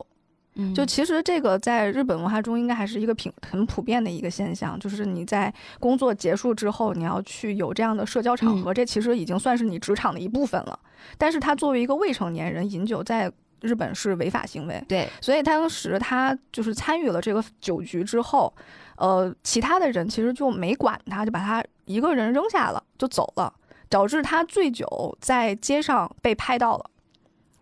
[0.54, 0.74] 嗯。
[0.74, 10.78] 就其实这个在日本文化中应该还是一个挺很普遍的一个现象，就是你在工作结束之后，你要去有这样的社交场合，这其实已经算是你职场的一部分了。
[11.18, 18.52] 但是他作为一个未成年人饮酒，在日本是违法行为，对，所以当时他就是参与了这个酒局之后，
[18.96, 23.52] 呃，其他的人其实就没管他，就把他一个人扔下了就走了，
[23.88, 26.90] 导致他醉酒在街上被拍到了，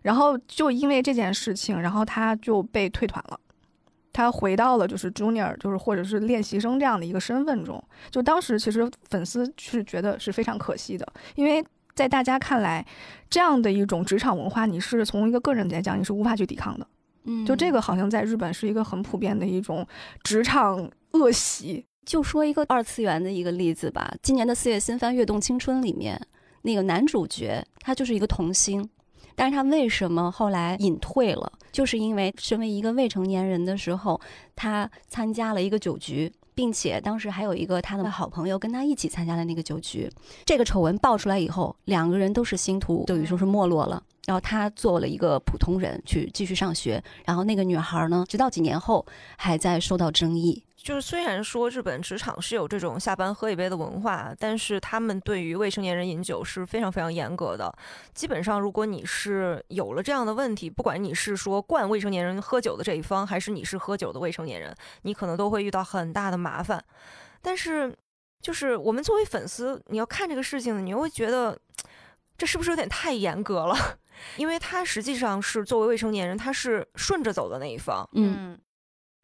[0.01, 3.39] 然后就因为这件事情，然后他就被退团了。
[4.13, 7.81] 他回到了就是 junior，就是或者是练习生这样的一个身份中。
[8.09, 11.63] 就当时其实粉丝是觉得是非常可惜的，因为
[11.95, 12.85] 在大家看来，
[13.29, 16.85] 这样的一种职场文化，你是从一个个人来讲，你是无法去抵抗的。
[17.23, 19.87] 嗯就这个好像在日本是一个很普遍的一种
[20.23, 21.85] 职场恶习。
[22.03, 26.19] 就说一个二次元的一个例子吧，今年的四月新番《跃动青春》里面，
[26.63, 28.89] 那个男主角他就是一个童星，
[29.35, 31.51] 但是他为什么后来隐退了？
[31.71, 34.19] 就是因为身为一个未成年人的时候，
[34.55, 36.31] 他参加了一个酒局。
[36.53, 40.11] 并且当时还有一个他的好朋友跟他一起参加了那个酒局，
[40.45, 44.03] 这个丑闻爆出来以后，两个人都是星途等于说是没落了。
[44.25, 49.05] 然后他做了一个普通人去继续上学，然后那个女孩呢，直到几年后
[49.37, 50.63] 还在受到争议。
[50.75, 57.71] 就是虽然说日本职场是有这种下班喝一杯的文化，但是他们对于未成年人饮酒是非常非常严格的。
[58.15, 66.83] 基本上，如果你是有了这样的问题，不管你是说灌未成年人喝酒的这一方，还是你是喝酒的未成年人，你可能都会遇到很大的麻烦。
[67.43, 67.95] 但是，
[68.41, 71.55] 就是我们作为粉丝，你要看这个事情，你又会觉得
[72.39, 73.75] 这是不是有点太严格了？
[74.37, 78.07] 因为他实际上是作为未成年人，他是顺着走的那一方。
[78.13, 78.57] 嗯，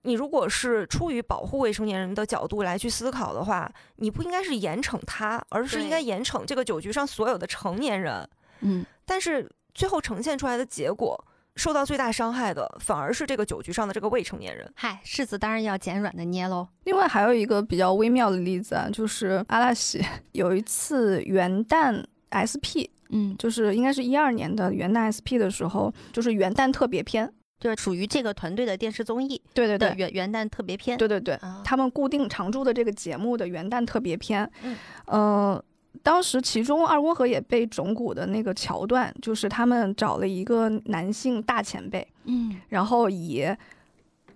[0.03, 8.27] 你如果是出于保护未成年人的角度来去思考的话，你不应该是严惩他，而是应该严惩这个酒局上所有的成年人。
[8.61, 14.71] 嗯，但是最后呈现出来的结果，受到最大伤害的反而是这个酒局上的这个未成年人。
[14.75, 16.67] 嗨，柿子当然要捡软的捏喽。
[16.85, 27.31] 另外还有一个比较微妙的例子啊，就是阿拉西 有一次元旦 SP，嗯，就是应该是一二年的元旦 SP 的时候，就是元旦特别篇。
[27.59, 30.95] 就是属于这个团队的电视综艺对对对，元元旦特别篇。
[30.95, 35.63] 对对对，啊他们固定常驻的这个节目的元旦特别篇，嗯呃，
[36.03, 43.47] 当时其中二宫和也被整蛊的那个桥段，就是他们找了一个男性大前辈，嗯，然后以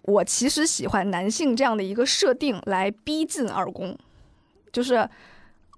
[0.01, 3.95] 我其实喜欢男性这样的一个设定来逼近二宫，
[4.71, 5.07] 就是。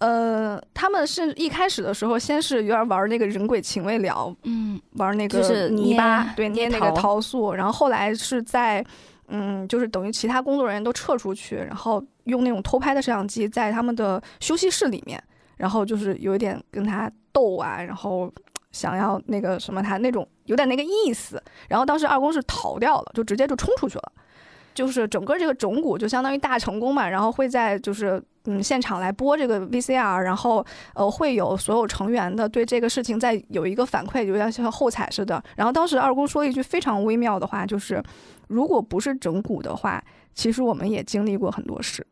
[0.04, 8.84] 呃，他们是一开始的时候，先是有点玩那个人鬼情未了，嗯，玩那就是个泥巴，捏对，捏那个桃塑，然后后来是在，
[9.30, 15.24] 嗯，就是等于其他工作人员都撤出去，然后用那种偷拍的摄像机在他们的休息室里面，
[15.56, 18.30] 然后就是有一点跟他斗啊，然后
[18.74, 24.12] 想要那个什么他那种有点那个意思，然后当时二宫是逃掉了，就直接就冲出去了。
[24.74, 35.42] 就是整个这个整蛊就相当于大成功嘛，然后会在就是嗯现场来播这个 VCR，然后呃会有所有成员的对这个事情在有一个反馈，就像像后采似的。
[35.56, 38.04] 然后当时二姑说了一句非常微妙的话，就是
[38.48, 40.04] 如果不是整蛊的话，
[40.36, 42.06] 其实我们也经历过很多事，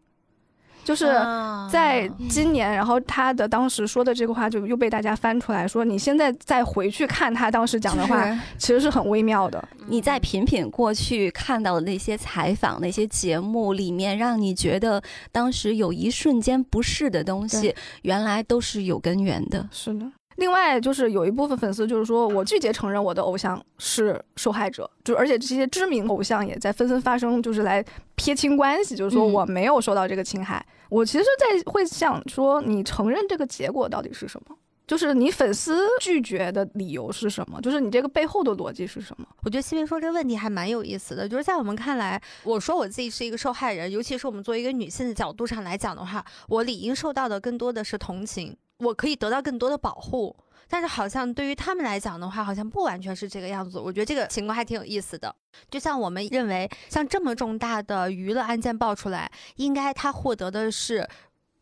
[0.83, 1.05] 就是。
[1.07, 9.63] 啊在今年，然后他的当时说的这个话就又被大家翻出来说，你现在再回去看他当时讲的话，其实是很微妙的。
[9.87, 19.65] 你再品品过去看到的那些采访、那些节目里面，让你觉得当时有一瞬间不适的东西，原来都是有根源的。
[19.71, 20.05] 是的。
[20.41, 30.65] 另外就是有一部分粉丝就是说我拒绝承认我的偶像是受害者，就而且这些知名偶像也在纷纷发声，就是来撇清关系，就是说嗯我没有受到这个侵害。
[30.89, 34.57] 我其实，在会想说，你承认这个结果到底是什么？
[34.87, 37.61] 就是你粉丝拒绝的理由是什么？
[37.61, 39.25] 就是你这个背后的逻辑是什么？
[39.43, 50.35] 我觉得西贝说这个问题还蛮有意思的，就是在我们看来，我说我自己是一个受害人，尤其是我们作为一个女性的角度上来讲的话，我理应受到的更多的是同情，我可以得到更多的保护。
[50.67, 53.77] 但是好像对于他们来讲的话，好像不完全是这个样子。
[53.77, 55.35] 我觉得这个情况还挺有意思的。
[55.69, 61.05] 就像我们认为，像这么重大的娱乐案件爆出来，应该他获得的是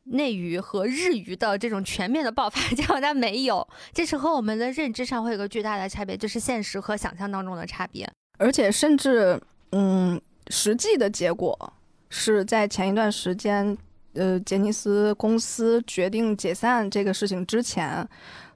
[0.03, 3.67] 内娱和日娱的这种全面的爆发， 结果他没有。
[3.91, 8.07] 这是和我们的认知上会有个巨大的差别，就是现实和想象当中的差别。
[8.37, 11.73] 而且甚至，嗯，实际的结果
[12.09, 13.75] 是在前一段时间，
[14.19, 18.05] 呃，杰尼斯公司决定解散这个事情之前，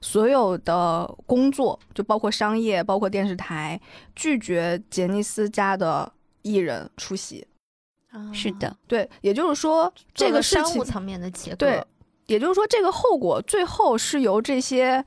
[0.02, 3.80] 所有的工作，就包括商业、包括电视台，
[4.14, 7.46] 拒绝杰尼斯家的艺人出席。
[8.32, 11.82] 是的，对，也就是说，这个事情商务，层面的结果，对，
[12.26, 15.04] 也就是说，这个后果最后是由这些，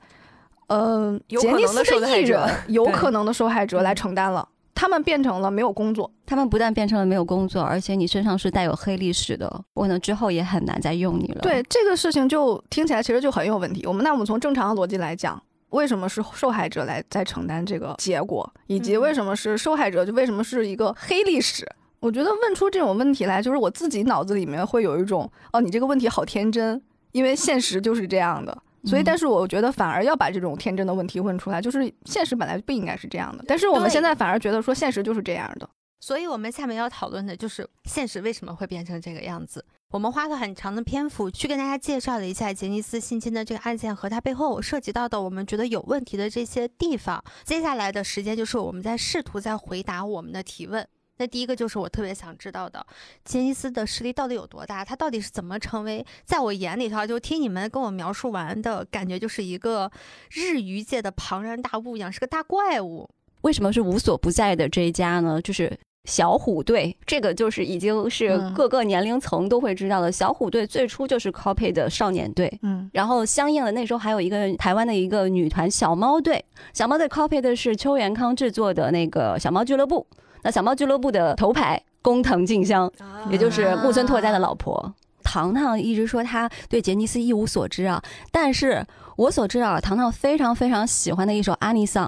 [0.66, 4.46] 呃，有杰尼斯可能的受害艺者人有可能的受害者来嗯承担了。
[4.80, 11.40] 他们变成了没有工作，他们不但变成了没有工作，而且你身上是带有黑历史的，可能之后也很难再用你了。
[11.40, 13.84] 对这个事情就听起来其实就很有问题。
[13.84, 21.68] 我们那我们从正常的逻辑来讲，为什么是受害者来在承担这个结果，以及嗯为什么是受害者就为什么是一个黑历史？
[21.98, 28.56] 我觉得问出这种问题来，就是我自己脑子里面会有一种哦，你这个问题好天真，因为现实就是这样的。
[28.84, 35.68] 所以，嗯但是我觉得反而要把这种天真的问题问出来，就是现实本来不应该是这样的，但是我们现在反而觉得说现实就是这样的。
[36.00, 39.64] 所以我们下面要讨论的就是现实为什么会变成这个样子。
[39.90, 47.24] 我们花了很长的篇幅去跟大家介绍了一下杰尼斯性侵的这个案件和它背后涉及到的我们觉得有问题的这些地方。
[47.42, 50.86] 接下来的时间就是我们在试图在回答我们的提问。
[51.18, 52.84] 那第一个就是我特别想知道的，
[53.24, 54.84] 杰尼斯的实力到底有多大？
[54.84, 56.04] 他到底是怎么成为？
[56.24, 59.90] 在我眼里头，就听你们跟我描述完的感觉，就是一个
[60.30, 63.08] 日娱界的庞然大物一样，是个大怪物。
[63.42, 65.40] 为什么是无所不在的这一家呢？
[65.42, 70.10] 就是小虎队，这个就是已经是嗯各个年龄层都会知道的。
[70.10, 80.06] 小虎队最初就是 copy 的少年队，嗯然后相应的那时候还有一个台湾的一个女团小猫队，小猫队 copy 的是邱元康制作的那个小猫俱乐部。
[80.42, 82.90] 那小猫俱乐部的头牌工藤静香，
[83.30, 84.94] 也就是木村拓哉的老婆。
[85.22, 88.86] 糖糖一直说他对杰尼斯一无所知啊，但是
[89.16, 92.06] 我所知道啊，糖糖非常非常喜欢的一首《阿尼桑》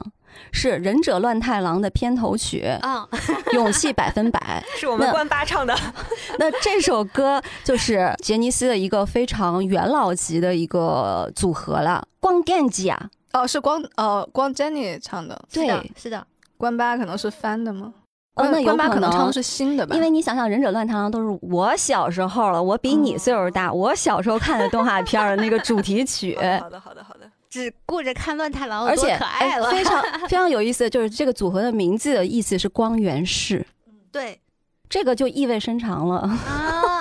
[0.52, 3.06] 是《忍者乱太郎》的片头曲啊，
[3.52, 5.76] 《勇气百分百 》。是我们关八唱的，
[6.38, 16.26] 那这首歌就是杰尼斯的一个非常元老级的一个组合了，光 Genji 啊，哦，是光呃光 Jenny 唱的对，是的，
[16.56, 17.92] 关八可能是翻的吗？
[18.36, 19.94] 哦，那有关八可能能唱的是新的吧？
[19.94, 26.36] 因为你想想，《忍者乱太郎》都是我小时候了，我比你岁数大，我小时候看的动画片儿的那个主题曲。
[26.60, 29.66] 好的好的好的，只顾着看乱太郎而且可爱了。
[29.66, 33.66] 哎非常 非常有意思的就是这个组合的名字的意思是光源氏，
[34.12, 34.40] 对
[34.88, 36.18] 这个就意味深长了。
[36.46, 37.00] 啊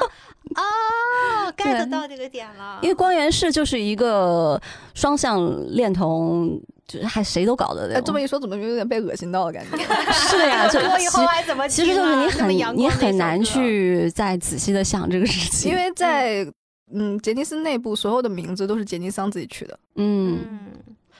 [0.55, 4.59] 哦，get 到这个点了，因为光源氏就是一个
[4.95, 6.59] 双向恋童，
[6.89, 8.05] 就是还谁都搞的那哎，种。
[8.07, 9.77] 这么一说，怎么有点被恶心到的感觉？
[10.11, 13.59] 是的呀， 就我以后其还怎么其实就是你很你很难去。
[13.59, 16.45] 去再仔细的想这个事情，因为在
[16.93, 19.79] 嗯杰尼斯内部，所有的名字都是杰尼桑自己取的。
[19.95, 20.39] 嗯。
[20.49, 20.69] 嗯，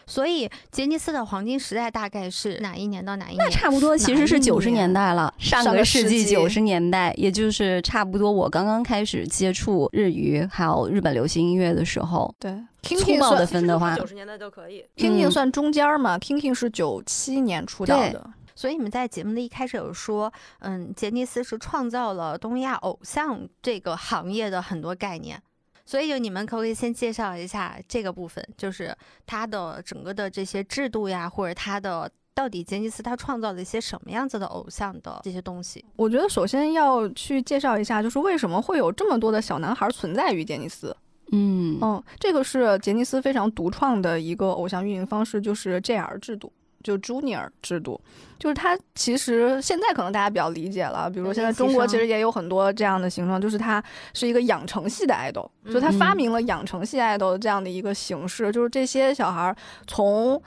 [0.10, 3.38] 所以杰尼斯的黄金时代大概是哪一年到哪一年？
[3.38, 12.52] 那差不多其实是九十年代了，上上个个世纪九十年代，也就是差不多我刚刚开始接触日语还有日本流行音乐的时候，对
[12.82, 14.84] 粗，King 暴的算分的话，九十年代就可以。
[14.98, 18.30] King 嗯算中间儿嘛，King King 是九七年出道的。
[18.56, 25.42] 所以你们在节目的一开始有说，嗯，杰尼斯是创造了东亚偶像这个行业的很多概念。
[25.90, 35.84] 所以就你们可不可以先介绍一下这个部分，就是它的整个的这些制度呀，或者它的到底杰尼斯他创造了一些什么样子的偶像的这些东西？
[35.96, 40.96] 我觉得首先要去介绍一下，就是为什么会有这么多的小男孩存在于杰尼斯。
[41.32, 46.54] 嗯嗯，这个是杰尼斯非常独创的一个偶像运营方式，就是 JR 制度。
[46.84, 48.00] 就 Junior 制度，
[48.38, 59.56] 就是它其实现在可能大家比较理解了，比如说现在中国其实也有很多这样的形状，就是它是一个养成系的爱豆，嗯就他发明了养成系爱豆这样的一个形式，就是这些小孩儿
[59.88, 60.42] 从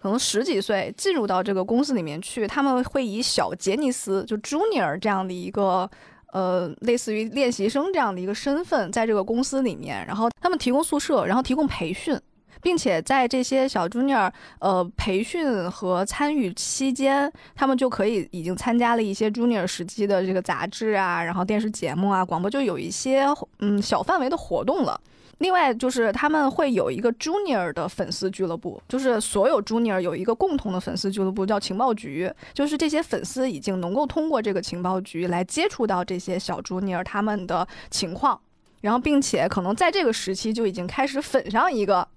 [0.00, 5.90] 可能十几岁进入到这个公司里面去，他们会以小杰尼斯就 Junior 这样的一个。
[6.30, 12.20] 呃，类似于练习生这样的一个身份，在这个公司里面，然后他们提供宿舍，然后提供培训，
[12.60, 14.30] 并且在这些小 junior
[14.60, 23.24] 呃培训和参与期间，他们就可以已经参加了一些 junior 时期的这个杂志啊，然后电视节目啊、广播，就有一些
[23.60, 25.00] 嗯小范围的活动了。
[25.38, 32.28] 另外就是他们会有一个 junior 的粉丝俱乐部，就是所有 junior 有一个共同的粉丝俱乐部，叫情报局。
[32.52, 38.40] 就是这些粉丝已经能够通过这个情报局来接触到这些小 junior 他们的情况，
[38.80, 42.08] 然后并且可能在这个时期就已经开始粉上一个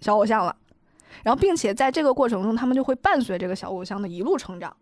[0.00, 0.54] 小偶像了，
[1.22, 4.74] 然后并且在这个过程中，他们就会伴随这个小偶像的一路成长。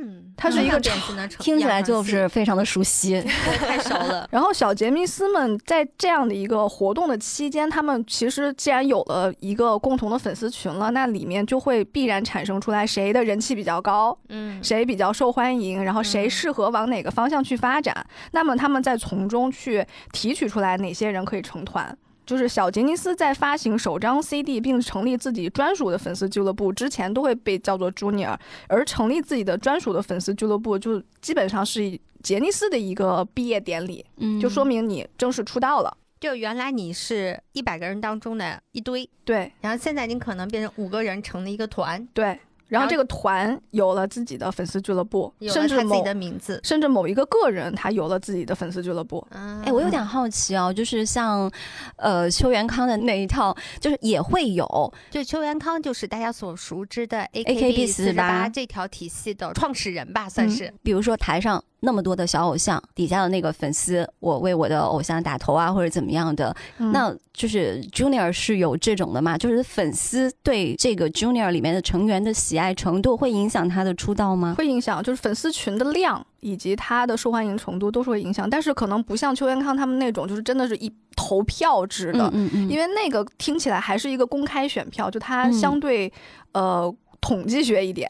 [0.00, 3.20] 嗯，它是一个典型的成听起来就是非常的熟悉。
[3.58, 4.28] 太熟了。
[4.30, 18.06] 然后小杰尼斯们在这样的一个活动的期间，他们其实既然有了一个共同的粉丝群了，那里面就会必然产生出来谁的人气比较高，嗯，谁比较受欢迎，然后谁嗯适合往哪个方向去发展。
[18.30, 21.96] 那么他们再从中去提取出来哪些人可以成团。
[22.28, 35.96] 就是小杰尼斯在发行首张 CD 并成立自己专属的粉丝俱乐部之前，都会被叫做 Junior，而成立自己的专属的粉丝俱乐部，就基本上是杰尼斯的一个毕业典礼，嗯就说明你正式出道了。
[36.20, 42.38] 就原来你是一百个人当中的一堆，对然后现在你可能变成五个人成了一个团，对，
[42.68, 46.60] 然然后后这个团有了自己的粉丝俱乐部，有甚至某他自己的名字。
[46.62, 49.26] 甚至某一个个人他有了自己的粉丝俱乐部。
[49.30, 51.50] 嗯，哎，我有点好奇哦，就是像，
[51.96, 60.72] 呃，邱元康的那一套，就是也会有，就邱元康就是大家所熟知的 AKB 四十八48这条体系的创始人吧，算是。
[60.82, 66.90] 比如说台上那么多的小偶像底下的那个粉丝，我为我的偶像打头啊，或者怎么样的，嗯。
[66.92, 69.38] 那就是 Junior 是有这种的嘛？
[69.38, 74.54] 就是粉丝对这个 Junior 里面的成员的喜爱程度会影响他的出道吗？
[74.58, 85.52] 会影响，就是粉丝群的量以及他的受欢迎程度都是会影响，但是可能不像邱元康他们那种，就是真的是一投票制的，嗯嗯，因为那个听起来还是一个公开选票，就它嗯。
[85.52, 86.12] 相对、
[86.52, 88.08] 呃统计学一点，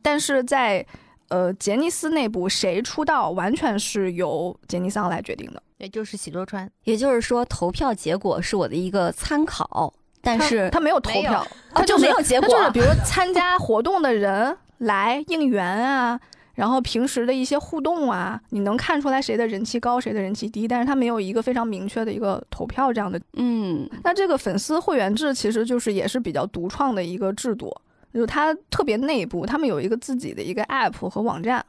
[0.00, 0.86] 但是在
[1.28, 5.62] 呃杰尼斯内部谁出道完全是由杰尼桑来决定的。
[5.78, 16.18] 也就是喜多川，也就是说投票结果是我的一个参考，但是他没有投票，他他就没有结果就是比如参加活动的人来应援啊，
[16.54, 23.20] 然后平时的一些互动啊，你能看出来谁的人气高，谁的人气低，但是他没有一个非常明确的一个投票这样的。
[23.34, 27.70] 嗯那这个粉丝会员制其实就是也是比较独创的一个制度，
[28.14, 31.62] 就是它特别内部，他们有一个自己的一个 app 和网站。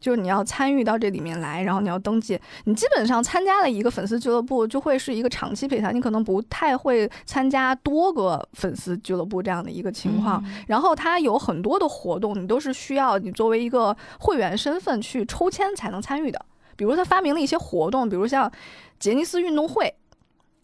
[0.00, 2.36] 就是你要参与到这里面来，然后你要登记。
[2.64, 10.42] 你基本上参加了一个粉丝俱乐部，就会是一个长期陪谈，你可能不太会参加多个粉丝俱乐部这样的一个情况。
[10.66, 16.46] 然后它有很多的活动，你都是需要你作为一个会员身份去抽签才能参与的。
[16.74, 18.50] 比如他发明了一些活动，比如像
[18.98, 19.94] 杰尼斯运动会，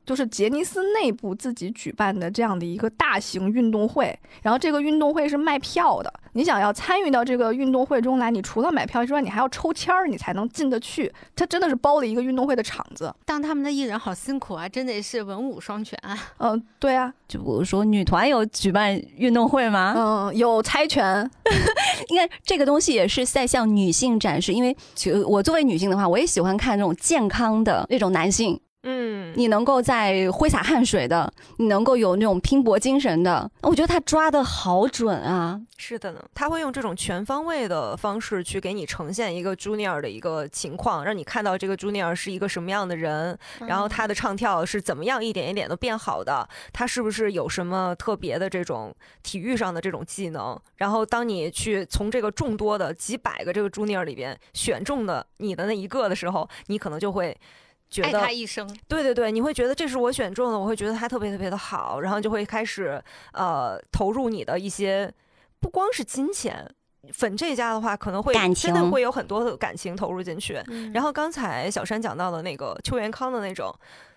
[0.08, 4.18] 就是杰尼斯内部自己举办的这样的一个大型运动会。
[4.40, 11.12] 然后这个运动会是卖票的，你想要参与到这个运动会中来，你除了买票之外，你还要抽签儿，你才能进得去。
[11.36, 13.14] 它真的是包了一个运动会的场子。
[13.26, 16.18] 当他们的艺人好辛苦啊，真的是文武双全啊。
[16.38, 19.94] 嗯、对啊，就比如说女团有举办运动会吗？
[19.94, 21.30] 嗯、有猜拳，
[22.08, 35.60] 应该这个东西也是在向女性展示，因为其实我作为女性的话，我也喜欢看那种健康的那种男性，嗯，你能够在挥洒汗水的，你能够有那种拼搏精神的，我觉得他抓的好准啊！
[35.76, 50.56] 是的呢，他会用这种全方位的方式去给你呈现一个 Junior 的一个情况，让你看到这个 Junior 是一个什么样的人，然后他的唱跳是怎么样一点一点的变好的，他是不是有什么特别的这种体育上的这种技能？
[50.76, 57.36] 然后当你去从这个众多的几百个这个 Junior 里边选中的你的那一个的时候，你可能就会。
[57.90, 65.12] 觉爱得他一生，对对对，你会觉得这是我选中的，我会觉得他特别特别的好，然后就会开始呃投入你的一些
[65.60, 66.68] 不光是金钱。
[67.12, 70.60] 粉这家的话，可能会感真的会有很多的感情投入进去。
[70.66, 73.72] 嗯然后刚才小山讲到的那个邱元康的那种，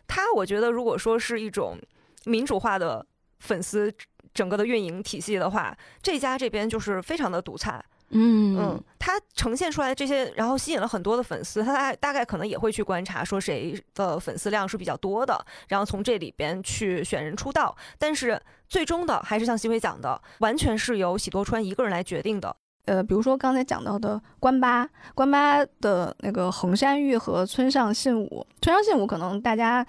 [0.08, 1.78] 他我觉得如果说是一种
[2.26, 3.06] 民主化的
[3.40, 3.94] 粉丝
[4.34, 7.82] 整个的运营体系的话，这家这边就是非常的独裁。
[8.12, 17.76] 嗯嗯，他呈现出来这些，然后吸引了很多的粉丝，他大大概可能也会去观察说谁的粉丝量是比较多的，然后从这里边去选人出道。
[17.98, 22.56] 但是最终的还是像西辉讲的，完全是由喜多川一个人来决定的。
[22.86, 29.86] 呃，比如说刚才讲到的关八，关八的那个横山裕和村上信五，村上信五可能大家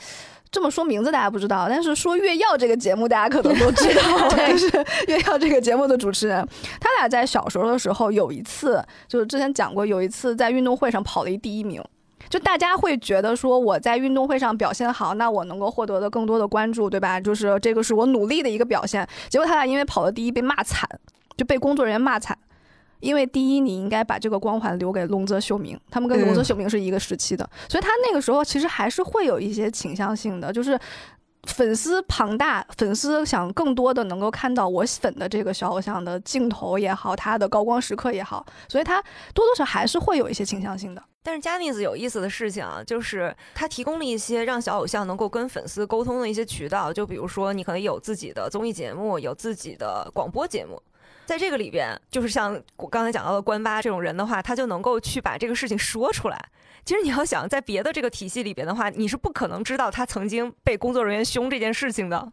[0.52, 4.68] 这么说名字大家不知道，但是说月曜这个节目大家可能都知道， 就是
[5.08, 6.46] 月曜这个节目的主持人，
[6.78, 11.82] 他俩在小时候的时候有一次，就是之前讲过，有一次在运动会上跑了一第一名。
[12.28, 17.20] 就大家会觉得说我在运动会上表现好，那我能够获得的更多的关注，对吧？
[17.20, 19.06] 就是这个是我努力的一个表现。
[19.28, 20.88] 结果他俩因为跑了第一被骂惨，
[21.36, 22.38] 就被工作人员骂惨。
[23.02, 30.78] 因为第一，你应该把这个光环留给龙泽秀明，他们跟龙泽秀明是一个时期的，所以他那个时候其实还是会有一些倾向性的，就是
[31.48, 39.02] 粉丝庞大，粉丝想更多的能够看到我粉的这个小偶像的镜头也好，他的高光时刻也好，所以他
[39.34, 41.02] 多多少还是会有一些倾向性的。
[41.24, 50.80] 但是加尼子有意思的事情啊，就是他提供了一些让小偶像能够跟粉丝沟通的一些渠道，就比如说你可能有自己的综艺节目，有自己的广播节目。
[51.24, 56.38] 在这个里边，就是像我刚才讲到的关八这种人的话，他就能够去把这个事情说出来。
[56.84, 62.32] 其实你要想在别的这个体系里边的话，你是不可能知道他曾经被工作人员凶这件事情的。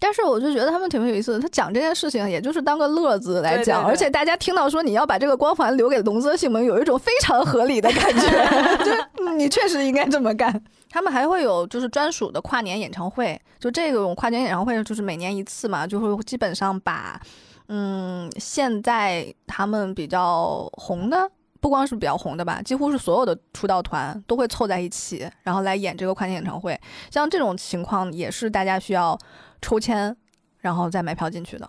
[0.00, 10.60] 但是我就觉得他们挺有意思的，他讲这件事情也就是当个乐子来讲，对对对而且大家听到说你要把这个光环留给龙泽秀明，有一种非常合理的感觉， 就是嗯你确实应该这么干。
[10.90, 17.20] 他们还会有就是专属的跨年演唱会，就这种跨年演唱会就是每年一次嘛，就会基本上把
[17.68, 21.30] 嗯现在他们比较红的。
[21.58, 26.78] 不光是比较红的吧，几乎是所有的出道团都会凑在一起，然后来演这个跨年演唱会。
[27.10, 29.18] 像这种情况也是大家需要
[29.60, 30.14] 抽签，
[30.58, 31.68] 然后再买票进去的。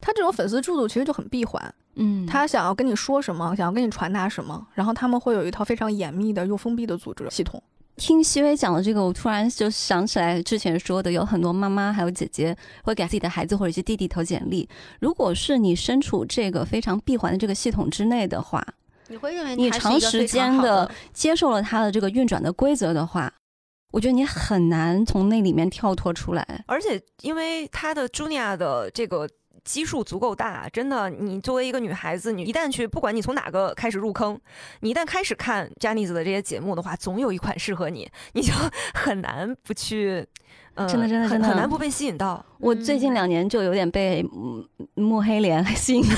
[0.00, 7.62] 他这种粉丝制度其实就很闭环，嗯，他想要跟你说什么，想要跟你传达什么，然后他们会有一套非常严密的又封闭的组织系统。
[7.98, 14.66] 听西薇讲的这个，我突然就想起来之前说的，有很多妈妈还有姐姐会给自己的孩子或者是弟弟投简历。
[15.00, 18.66] 如果是你身处这个非常闭环的这个系统之内的话，
[19.08, 23.32] 你会认为你长时间的的接受了它的这个运转的规则的话，
[23.92, 26.64] 我觉得你很难从那里面跳脱出来。
[26.66, 29.28] 而且因为他的 Junia 的这个
[29.64, 34.38] 基数足够大，真的，你作为一个女孩子，你一旦去，不管你从哪个开始入坑，
[34.80, 38.52] 你一旦开始看 j a n i c e 的这些节目的话，总有一款适合你，你就
[38.94, 40.26] 很难不去，
[40.74, 42.44] 呃，真的真的很真的很难不被吸引到。
[42.58, 46.16] 我最近嗯两年就有点被嗯墨黑莲吸引到，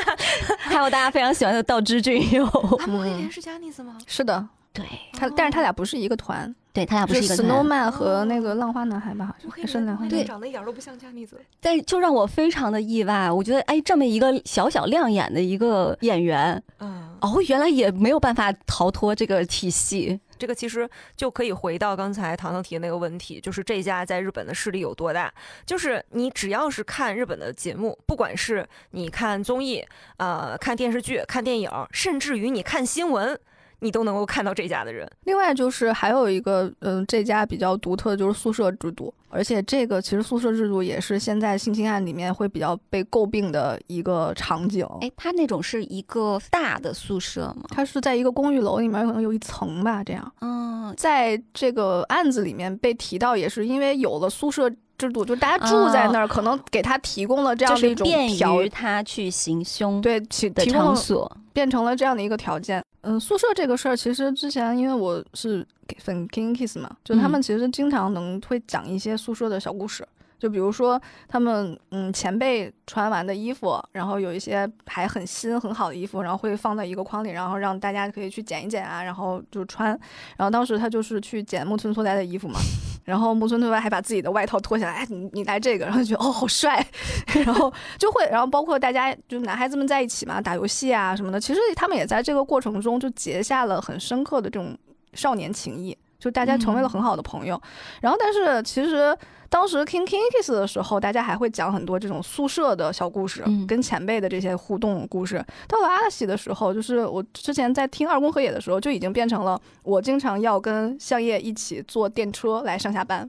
[0.58, 2.44] 还有大家非常喜欢的道之俊佑。
[2.46, 3.98] 啊，莫黑莲是 j a n i c e 吗？
[4.06, 9.34] 是的，对，他但是他俩不是一个团，对他俩不是是一个团，Snowman 和那个浪花男孩吧？
[9.48, 13.30] 好像是两个莫黑莲对长得一点都不像 i c e 但就让我非常的意外。
[13.30, 20.20] 我觉得，哎，这么一个小小亮眼的一个演员，嗯，哦，原来也没有办法逃脱这个体系。
[20.38, 25.30] 这个其实就可以回到刚才糖糖提的那个问题，就是这家在日本的势力有多大？
[25.66, 29.84] 就是你只要是看日本的节目，不管是你看综艺、
[30.16, 33.38] 呃看电视剧、看电影，甚至于你看新闻，
[33.80, 35.10] 你都能够看到这家的人。
[35.24, 44.86] 另外就是还有一个，嗯、这家比较独特的就是宿舍制度，而且这个其实宿舍制度也是现在性侵案里面会比较被诟病的一个场景。
[45.00, 47.64] 哎，他那种是一个大的宿舍吗？
[47.70, 50.32] 它是在一个公寓楼里面，可能有一层吧，这样。
[50.40, 54.70] 嗯，在这个案子里面被提到，也是因为有了宿舍
[55.00, 61.30] 制度，就大家住在那儿，可能给他提供了这样的一种便于他去行凶对提的场所。
[61.52, 62.82] 变成了这样的一个条件。
[63.00, 65.66] 嗯，宿舍这个事儿，其实之前因为我是
[65.98, 70.06] 粉 King Kiss 嘛，就他们其实经常能会讲一些宿舍的小故事。
[70.38, 70.98] 就比如说，
[71.28, 79.88] 他们嗯前辈穿完的衣服，然后有一些还很新很好的衣服，然后会放在一个筐里，然后让大家可以去捡一捡啊，然后就穿。
[80.38, 82.58] 然后当时他就是去捡木村拓哉的衣服嘛，
[83.04, 86.84] 然后木村拓哉还把自己的外套脱下来，哎，你你来这个，然后就觉得哦好帅，
[87.44, 94.76] 然后就会，然后包括大家就男孩子们在一起嘛，打游戏啊什么的，其实他们也在这个过程中就结下了很深刻的这种
[95.14, 97.60] 少年情谊，就大家成为了很好的朋友。
[98.00, 99.16] 然后，但是其实
[99.48, 105.44] 当时 King King Kiss 的时候，大家还会讲很多这种宿舍的小故事，嗯跟前辈的这些互动故事。
[105.66, 113.28] 到了阿拉西的时候，就是我之前在听二宫和也的时候，就已经变成了我经常要跟相叶一起坐电车来上下班。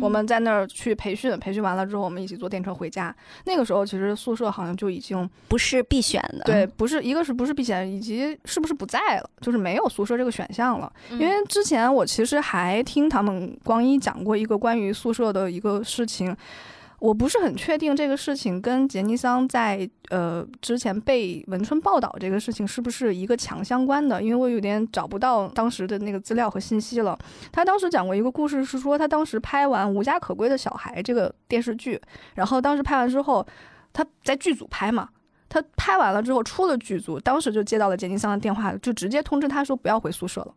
[0.00, 3.14] 我们在那儿去培训，培训完了之后，我们一起坐电车回家。
[3.44, 10.92] 那个时候，其实宿舍好像就已经不是必选的，对，，不是一个是不是必选，以及是不是不在了，就是没有宿舍这个选项了。
[11.10, 16.34] 嗯因为之前我其实还听他们光一讲过一个关于宿舍的一个事情，
[17.04, 27.14] 我不是很确定这个事情跟杰尼桑在呃之前被文春报道这个事情是不是一个强相关的，因为我有点找不到当时的那个资料和信息了。
[27.52, 32.00] 他当时讲过一个故事，是说他当时拍完《无家可归的小孩》这个电视剧，
[32.36, 33.46] 然后当时拍完之后，
[33.92, 35.10] 他在剧组拍嘛。
[35.50, 40.54] 他拍完了之后出了剧组，当时就接到了杰尼桑的电话，就直接通知他说不要回宿舍了。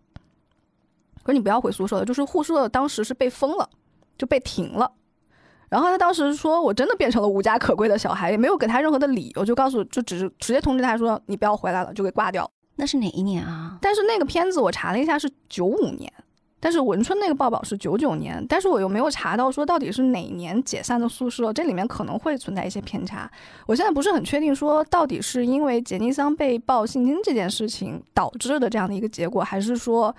[1.24, 3.70] 可你不要回宿舍了，就是宿舍当时是被封了，
[4.18, 4.90] 就被停了。
[5.70, 12.50] 然后他当时说：“我真的变成了无家可归的小孩，也没有给他任何的理由，就告诉，就只是直接通知他说你不要回来了，就给挂掉。
[12.78, 13.78] 那是哪一年啊？
[13.82, 16.12] 但是那个片子我查了一下是九五年，
[16.60, 23.30] 但是文春那个报道是九九年，但是我又没有查到说到底是哪年解散的宿舍，这里面可能会存在一些偏差。
[23.66, 30.16] 我现在不是很确定说到底是因为杰尼桑被曝性侵这件事情导致的这样的一个结果，还是说，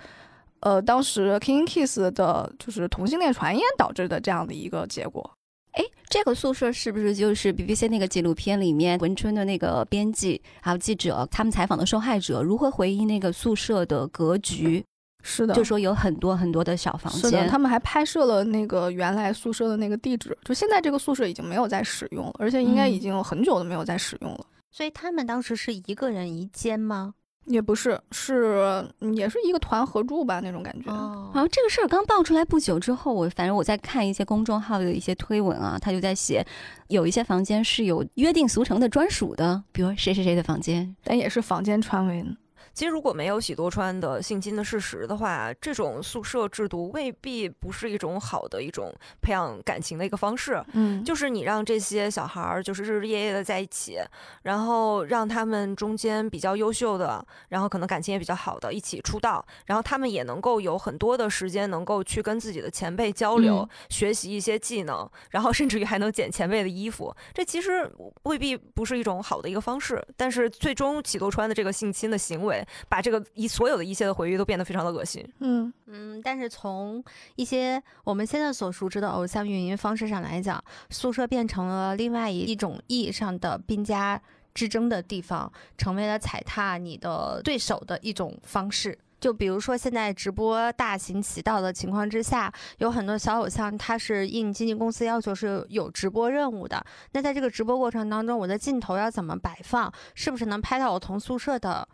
[0.59, 5.31] 呃，当时 King Kiss 的就是同性恋传言导致的这样的一个结果。
[5.79, 14.83] 哎，这个宿舍是不是就是 BBC 那个纪录片里面文春的那个编辑还有记者他们采访的受害者如何回忆那个宿舍的格局？
[15.21, 24.45] 是的，就说有很多很多的小房是的，间，他们还拍摄了那个原来宿舍的那个地址，就现在这个宿舍已经没有在使用了，而且应该嗯已经很久都没有在使用了。
[24.71, 27.13] 所以他们当时是一个人一间吗？
[27.49, 30.91] 也不是，是嗯也是一个团合住吧那种感觉。
[30.91, 36.45] 哦好像这个事儿刚爆出来不久之后，我反正我在看一些公众号的一些推文啊，他就在写
[36.87, 42.37] 有一些房间是有约定俗成的专属的，比如谁谁谁的房间，但也是坊间传闻。
[42.79, 48.89] 其实如果没有喜多川的性侵的事实的话，这种宿舍制度未必不是一种好的一种
[49.21, 50.63] 培养感情的一个方式。
[50.71, 53.97] 嗯，就是你让这些小孩儿就是日日夜夜的在一起，
[54.43, 67.13] 然后让他们中间比较优秀的，然后可能感情也比较好的一起出道，然后他们也能够有很多的时间能够去跟自己的前辈交流，嗯学习一些技能，然后甚至于还能捡前辈的衣服。
[67.33, 67.91] 这其实
[68.23, 75.27] 未必不是一种好的一个方式，但是最终喜多川的这个性侵的行为，把这个一所有的一切的回忆都变得非常的恶心。
[75.39, 77.03] 嗯嗯，但是从
[77.35, 84.21] 一些我们现在所熟知的偶像运营方式上来讲，宿舍变成了另外一一种意义上的兵家
[84.53, 88.97] 之争的地方，成为了踩踏你的对手的一种方式。
[89.19, 96.81] 就比如说，现在直播大行其道的情况之下，有很多小偶像他是应经纪公司要求是有直播任务的。
[97.11, 99.91] 那在这个直播过程当中，我的镜头要怎么摆放？
[100.15, 101.85] 是不是能拍到我同宿舍的？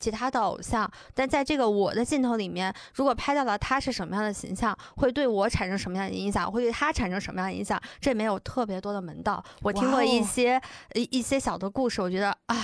[0.00, 7.78] 其他的偶像，但在这个我的镜头里面，如果拍到了他是什么样的形象，会对我产生什么样的影响，会对他产生什么样的影响？
[8.00, 9.44] 这里面有特别多的门道。
[9.62, 10.60] 我听过一些
[10.94, 12.56] 一一些小的故事，我觉得啊，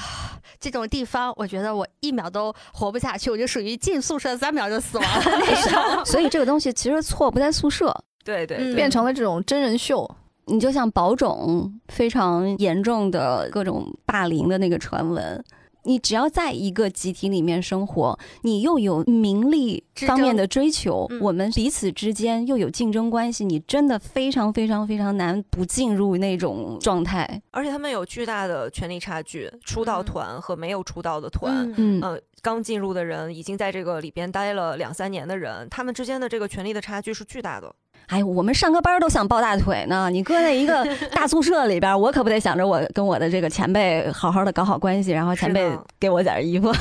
[0.59, 6.05] 这种地方，我觉得我一秒都活不下去，我就属于进宿舍三秒就死亡了 那种。
[6.07, 10.11] 所以这个东西其实错不在宿舍， 对对，变成了这种真人秀。
[10.49, 15.45] 你就像保种非常严重的各种霸凌的那个传闻。
[15.87, 27.41] 你只要在一个集体里面生活，你又有名利方面的追求，嗯我们彼此之间又有竞争关系，你真的非常非常非常难不进入那种状态。
[27.53, 31.70] 而且他们有巨大的权力差距，出道嗯团和没有出道的团。
[31.70, 37.74] 嗯嗯，呃，刚进入的人，已经在这个里边待了两三年的人，他们之间的这个权力的差距是巨大的。
[38.09, 46.72] 哎，我们上个班都想抱大腿呢，你搁在一个 大宿舍里边，我可不得想着我跟我的这个前辈好好的搞好关系，然后前辈给我点衣服。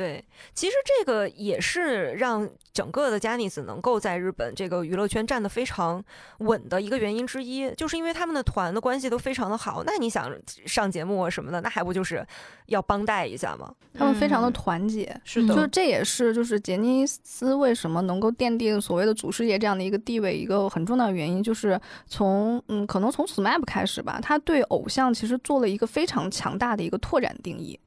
[0.00, 0.24] 对，
[0.54, 6.02] 其实这个也是让整个的佳妮子能够在日本这个娱乐圈站得非常
[6.38, 9.82] 稳的一个原因之一，就是因为他们的团的关系都非常的好。
[9.84, 10.34] 那你想
[10.64, 12.26] 上节目啊什么的，那还不就是
[12.64, 13.70] 要帮带一下吗？
[13.92, 27.78] 他们非常的嗯团结，是的就这也是就是杰尼斯为什么能够奠定所谓的祖师爷这样的一个地位一个很重要的原因，就是从嗯可能从 SMAP 开始吧，他对偶像其实做了一个非常强大的一个拓展定义。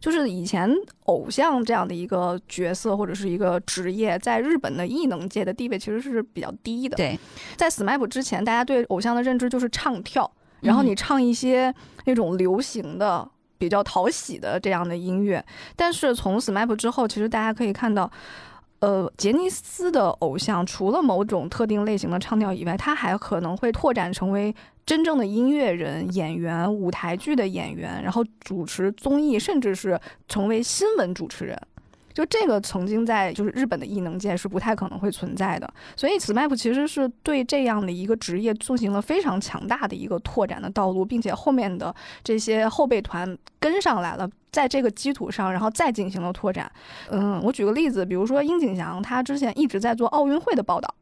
[0.00, 0.74] 就是以前
[1.04, 6.96] 偶像这样的一个角色或者是一个职业，在日本的艺能界的地位其实是比较低的。
[6.96, 7.18] 对，
[7.56, 10.28] 在 SMAP 之前，大家对偶像的认知就是唱跳，
[10.60, 11.72] 然后你唱一些
[12.06, 13.28] 那种流行的、
[13.58, 15.44] 比较讨喜的这样的音乐。
[15.76, 18.10] 但是从 SMAP 之后，其实大家可以看到，
[18.80, 24.54] 呃，杰尼斯的偶像除了某种特定类型的唱调以外，他还可能会拓展成为
[24.86, 31.60] 真正的音乐人、演员、舞台剧的演员，然后主持综艺，甚至是成为新闻主持人。
[32.12, 41.94] 就这个曾经在就是日本的异能界是不太可能会存在的，所以 SMAP 其实是对这样的一个职业进行了非常强大的一个拓展的道路，并且后面的
[42.24, 46.70] 这些后备团跟上来了，在这个基础上，然后再进行了拓展。
[47.10, 50.92] 嗯，我举个例子，比如说殷景祥，他之前一直在做奥运会的报道，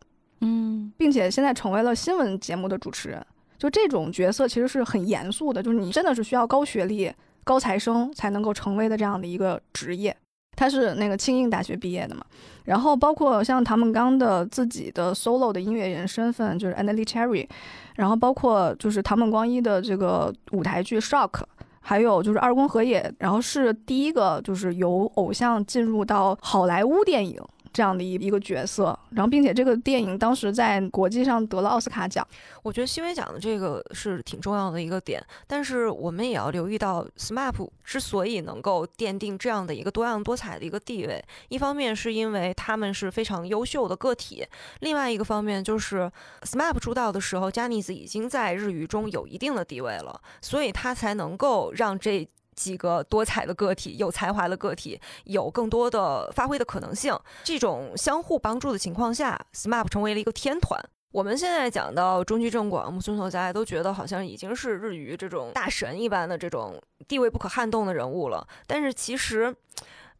[0.40, 3.24] 嗯，并且现在成为了新闻节目的主持人。
[3.56, 7.10] 就这种角色其实是很严肃的，就是你真的是需要高学历、
[7.42, 10.16] 高材生才能够成为的这样的一个职业。
[10.58, 12.24] 他是那个庆应大学毕业的嘛，
[12.64, 17.46] 然后包括像唐本刚的自己的 solo 的音乐人身份就是 a n n a l e Cherry，
[17.94, 21.42] 然后包括就是唐本光一的这个舞台剧 Shock，
[21.80, 27.40] 还有就是二宫和也，然后是第一个就是由偶像进入到好莱坞电影。
[27.78, 32.26] 这样的一一个角色，然后并且这个电影当时在国际上得了奥斯卡奖，
[32.64, 44.44] 我觉得新伟讲的这个是挺重要的一个点，但是我们也要留意到，SMAP 之所以能够奠定这样的一个多样多彩的一个地位，一方面是因为他们是非常优秀的个体，
[44.80, 46.10] 另外一个方面就是
[46.42, 52.28] SMAP 出道的时候，佳妮子已经在日语中有一定的地位了，所以他才能够让这。
[52.58, 57.16] 几个多彩的个体、有才华的个体有更多的发挥的可能性。
[57.44, 60.78] 这种相互帮助的情况下，SMAP 成为了一个天团。
[61.12, 68.46] 我们现在讲到中居正广、木村拓哉，都觉得好像已经是日语这种大神一般的这种地位不可撼动的人物了。
[68.66, 69.54] 但是其实，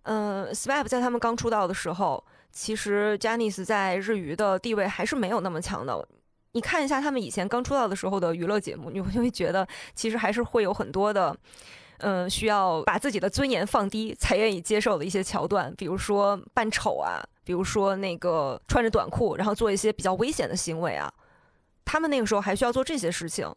[0.05, 6.09] 嗯、，SMAP 在他们刚出道的时候，其实 Janice 在日语的地位还是没有那么强的。
[6.53, 11.37] 你看一下他们以前刚出道的时候的娱乐节目，你会会觉得其实还是会有很多的。
[11.99, 21.13] 嗯，需要把自己的尊严放低才愿意接受的一些桥段，比如说扮丑啊，比如说那个穿着短裤，然后做一些比较危险的行为啊。
[21.85, 23.51] 他们那个时候还需要做这些事情，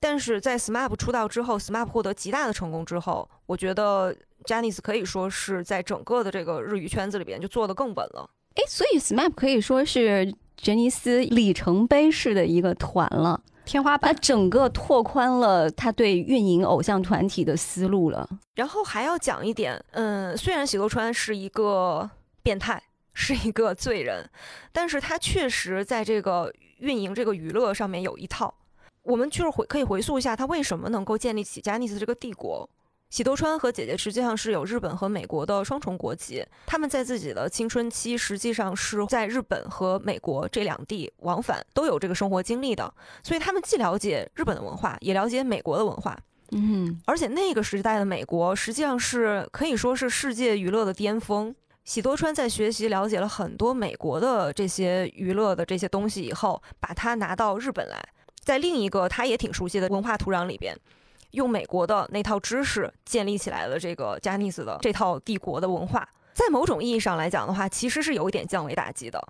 [0.00, 4.14] 但是在 SMAP 出道之后，SMAP 获得极大的成功之后，我觉得
[4.44, 8.30] Janice 可以说是在整个的这个日语圈子里边就做得更稳了。
[8.54, 13.42] 哎，所以 SMAP 可以说是杰尼斯里程碑式的一个团了。
[13.64, 18.28] 它天花板，整个拓宽了他对运营偶像团体的思路了。
[18.54, 22.10] 然后还要讲一点，嗯，虽然喜多川是一个
[22.42, 22.82] 变态，
[23.14, 24.28] 是一个罪人，
[24.72, 28.52] 但是他确实在这个运营这个娱乐上面有一套。
[29.04, 32.68] 我们就是回可以回溯一下，他为什么能够建立起加尼斯这个帝国。
[33.12, 42.90] 喜多川和姐姐实际上是有日本和美国的双重国籍，他们在自己的青春期实际上是在日本和美国这两地往返，都有这个生活经历的，
[43.22, 46.18] 所以他们既了解日本的文化，也了解美国的文化。
[46.52, 51.54] 嗯而且那个时代的美国实际上是可以说是世界娱乐的巅峰。
[51.84, 58.02] 喜多川在学习了解了很多美国的这些娱乐的这些东西以后，把它拿到日本来，
[58.42, 60.74] 在另一个他也挺熟悉的文化土壤里边，
[61.32, 66.08] 用美国的那套知识建立起来了这个加尼斯的这套帝国的文化。
[66.32, 69.22] 在某种意义上来讲的话，其实是有一点降维打击的，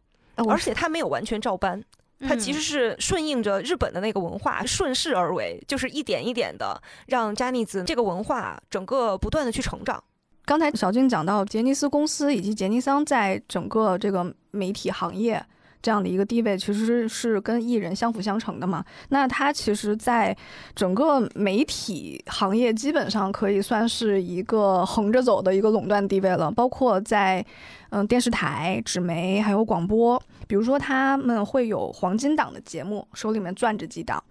[0.48, 1.82] 而且它没有完全照搬。
[2.20, 10.00] 它其实是顺应着日本的那个文化，顺势而为，就是一点一点的让 n i z 这个文化整个不断的去成长。
[10.44, 15.44] 刚才小金讲到杰尼斯公司以及杰尼桑在整个这个媒体行业
[15.82, 18.84] 这样的一个地位，其实是跟艺人相辅相成的嘛。
[19.08, 20.34] 那他其实，在
[20.74, 27.44] 整个媒体行业基本上可以算是一个横着走的一个垄断地位了，包括在
[27.90, 34.22] 嗯电视台、纸媒还有广播，比如说他们会有黄金档的节目，手里面攥着几档。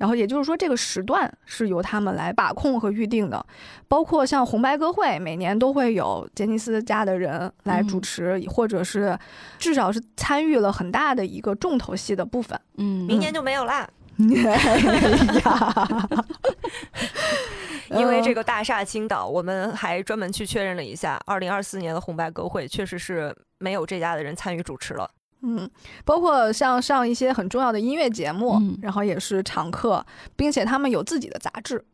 [0.00, 3.44] 然后也就是说，这个时段是由他们来把控和预定的，
[3.86, 9.18] 包括像红白歌会，每年都会有杰尼斯家的人来主持，或者是
[9.58, 12.58] 至少是参与了很大的一个重头戏的部分。
[12.78, 13.86] 嗯，明年就没有啦，
[17.90, 25.10] 因为这个大厦倾倒，我们还专门去确认了一下，二零二四年的红白歌会确实是没有这家的人参与主持了。
[25.42, 25.68] 嗯，
[26.04, 28.78] 包括像上一些很重要的音乐节目，嗯。
[28.82, 30.04] 然后也是常客，
[30.36, 31.84] 并且他们有自己的杂志，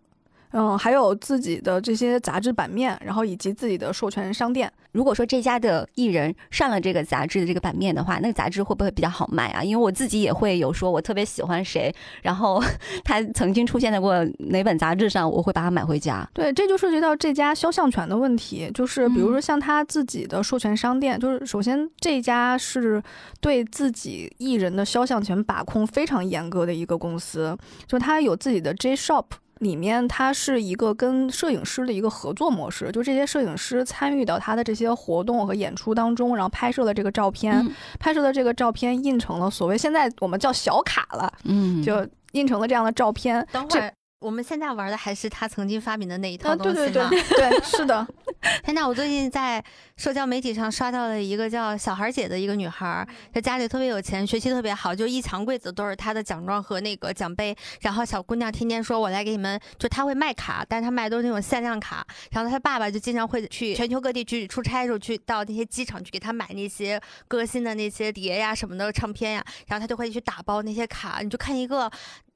[0.52, 4.72] 嗯，还有自己的这些杂志版面，然后以及自己的授权商店。
[4.92, 9.62] 如果说这家的艺人上了这个杂志的这个版面的话，那个杂志会不会比较好卖啊？
[9.62, 12.62] 因为我自己也会有说我特别喜欢谁，然后
[13.04, 16.26] 他曾经出现在过哪本杂志上，我会把它买回家。
[16.32, 23.02] 对，这就涉及到这家肖像权的问题，就是比如说像他自己的授权商店，就是首先这家是
[23.42, 27.54] 对自己艺人的肖像权把控非常严格的一个公司，
[27.86, 29.24] 就他有自己的 J Shop。
[29.60, 43.46] 里面它是一个跟摄影师的一个合作模式，就这些摄影师参与到他的这些活动和演出当中，然后拍摄了这个照片，嗯拍摄的这个照片印成了所谓现在我们叫小卡了，嗯，就印成了这样的照片。
[43.50, 43.92] 等会儿。
[44.18, 47.08] 我们现在玩的还是他曾经发明的那一套啊，东西吗？
[47.10, 48.06] 对对对对，是的，
[48.64, 49.62] 天呐，我最近在
[49.98, 57.54] 社交媒体上刷到了一个叫小孩姐的一个女孩儿，她家里特别有钱，学习特别好，就一墙柜子都是她的奖状和那个奖杯。
[57.82, 62.04] 然后小姑娘天天说：“我来给你们。”就她会卖卡，但是她卖的都是那种限量卡。
[62.30, 66.98] 然后她爸爸就经常会去全球各地去出差的时候，去到那些机场去给她买那些
[67.28, 71.20] 歌星的那些碟呀什么的唱片呀，然后她就会去打包那些卡。
[71.22, 71.90] 你就看一个。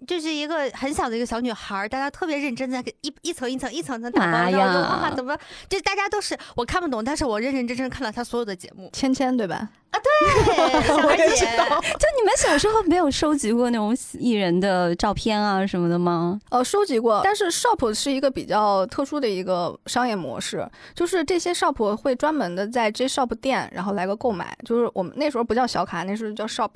[0.07, 5.37] 就是一个很小的一个小女孩儿，大家特别认真在给一一层一层一层层打包，妈然后就怎么
[5.69, 8.91] 就大家都是我看不懂，但是我认认真真看了她所有的节目。
[8.93, 9.69] 芊芊对吧？
[9.99, 16.41] 对，小孩姐，就你们小时候没有收集过那种艺人的照片啊什么的吗？
[16.51, 26.71] 呃，收集过，但是 shop 是一个比较特殊的一个商业模式，就是这些 shop 会专门的在 J shop 店，然后来个购买，就是我们那时候不叫小卡，那时候叫 shop。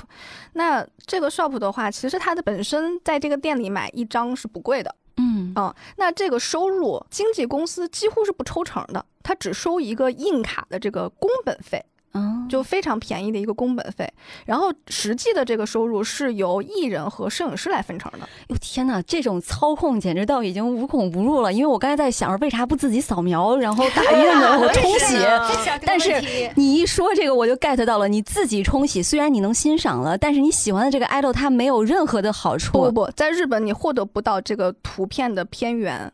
[0.53, 11.83] 那这个 shop 的话，其实它的本身在这个店里买一张是不贵的，嗯嗯，那这个收入经纪公司几乎是不抽成的，它只收一个印卡的这个工本费。
[12.15, 14.09] 哦，就非常便宜的一个工本费，
[14.47, 18.21] 然后实际的这个收入是由艺人和摄影师来分成的。
[18.49, 21.53] 哟天哪，这种操控简直到已经无孔不入了。
[21.53, 24.59] 因为我刚才在想，为啥不自己扫描，然后打印呢？
[24.61, 25.17] 我冲洗。
[25.85, 26.23] 但是
[26.55, 28.09] 你一说这个，我就 get 到了。
[28.09, 32.73] 你自己冲洗，虽然你能欣赏了，但是你喜欢的这个 idol 它没有任何的好处。
[32.73, 36.13] 不不不，在日本你获得不到这个图片的片源，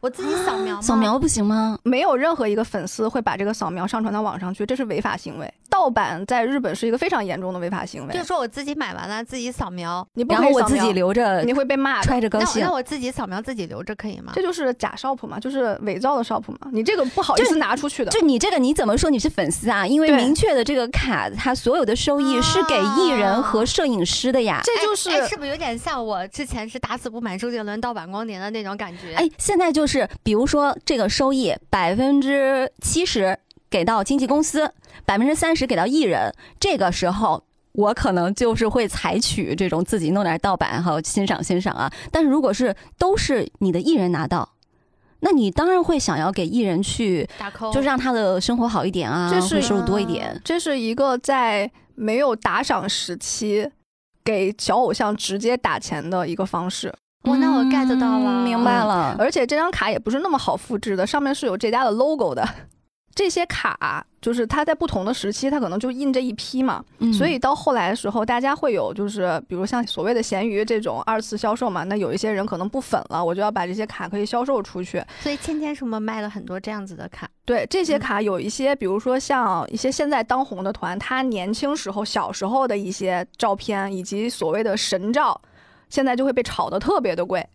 [0.00, 0.82] 我自己扫描吗？
[0.82, 1.78] 扫描不行吗？
[1.82, 5.52] 没有任何一个粉丝会把这个扫描上传到网上去，这是违法行为。
[5.70, 12.02] 盗版在日本是一个非常严重的违法行为就是，说我自己买完了自己扫描，你不然后我自己留着，你会被骂。
[12.02, 12.76] 揣着高兴那我那。
[12.78, 14.42] 我自己扫描自己留着可以吗这？
[14.42, 18.10] 就是假 shop 嘛，就是伪造的 shop 嘛，你这个不好意思拿出去的。
[18.10, 19.86] 就你这个，你怎么说你是粉丝啊？
[19.86, 24.60] 因为明确的这个卡，它所有的收益是给艺人和摄影师的呀。
[24.64, 29.14] 这就是哎，哎是不是有点像我之前是打死不买周杰伦盗版光碟的那种感觉？
[29.14, 29.87] 哎，现在就是
[30.22, 33.38] 比如说这个收益百分之七十
[33.70, 34.72] 给到经纪公司，
[35.04, 37.44] 百分之三十给到艺人，这个时候。
[37.72, 41.92] 我可能就是会采取这种自己弄点盗版哈，欣赏欣赏啊。
[42.10, 44.56] 但是如果是都是你的艺人拿到，
[45.20, 50.40] 那你当然会想要给艺人去，打 call 就是让他的生活好一点啊，这是会收入多一点。
[50.44, 53.70] 这是一个在没有打赏时期
[54.24, 56.92] 给小偶像直接打钱的一个方式，
[57.24, 59.16] 哇那我 get 到了嗯明白了。
[59.18, 62.46] 而且这张卡也不是那么好复制的，上面是有这家的 logo 的。
[63.14, 75.02] 这些卡就是它在不同的时期，它可能就印这一批嘛，嗯所以到后来的时候，大家会有就是比如像所谓的闲鱼这种二次销售嘛，那有一些人可能不粉了，我就要把这些卡可以销售出去。
[75.18, 77.28] 所以芊芊是不是卖了很多这样子的卡？
[77.44, 85.40] 对这些嗯卡有一些，比如说像一些现在当红的团，他年轻时候、小时候的一些照片，以及所谓的神照，
[85.88, 87.46] 现在就会被炒得特别的贵。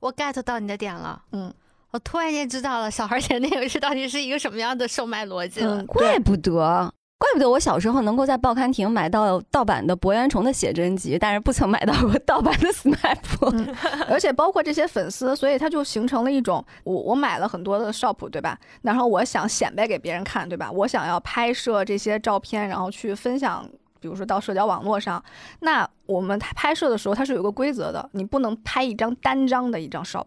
[0.00, 1.52] 我 get 到你的点了，嗯
[1.90, 5.82] 我突然间知道了小孩钱那个是到底是一个什么样的售卖逻辑了。
[5.82, 6.94] 嗯，怪，不得。
[7.18, 13.74] 怪不得我小时候能够在报刊亭买到盗版的博元虫的写真集，但是不曾买到过盗版的 SMAP。
[14.08, 18.58] 而且包括这些粉丝，所以它就形成了一种，我我买了很多的 shop，对吧？
[18.80, 20.70] 然后我想显摆给别人看，对吧？
[20.72, 23.68] 我想要拍摄这些照片，然后去分享。
[24.00, 25.22] 比如说到社交网络上，
[25.60, 30.26] 那我们拍摄的时候它是有个规则的，你不能拍一张单张的一张 shop，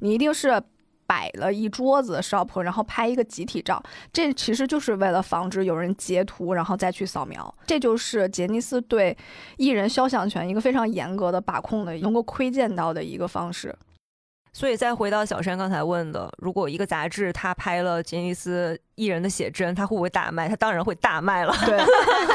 [0.00, 0.62] 你一定是
[1.06, 3.82] 摆了一桌子 shop，然后拍一个集体照。
[4.12, 7.54] 这其实就是为了防止有人截图然后再去扫描。
[7.66, 9.16] 这就是杰尼斯对
[9.56, 13.74] 艺人肖像权一个非常严格的把控的，能够窥见到的一个方式。
[14.54, 20.46] 所以再回到小山刚才问的，如果一个杂志他拍了杰尼斯艺人的写真，他会不会大卖？
[20.46, 21.54] 他当然会大卖了。
[21.64, 21.78] 对，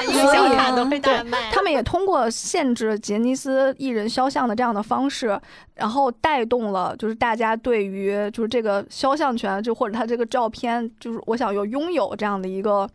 [0.09, 1.51] 一个小卡都会大卖。
[1.51, 5.39] 他们也通过限制杰尼斯艺人肖像的这样的方式，
[5.75, 12.89] 然后带动了就是大家对于就是这个肖像权，就或者他这个照片，就是我想有拥有这样的一个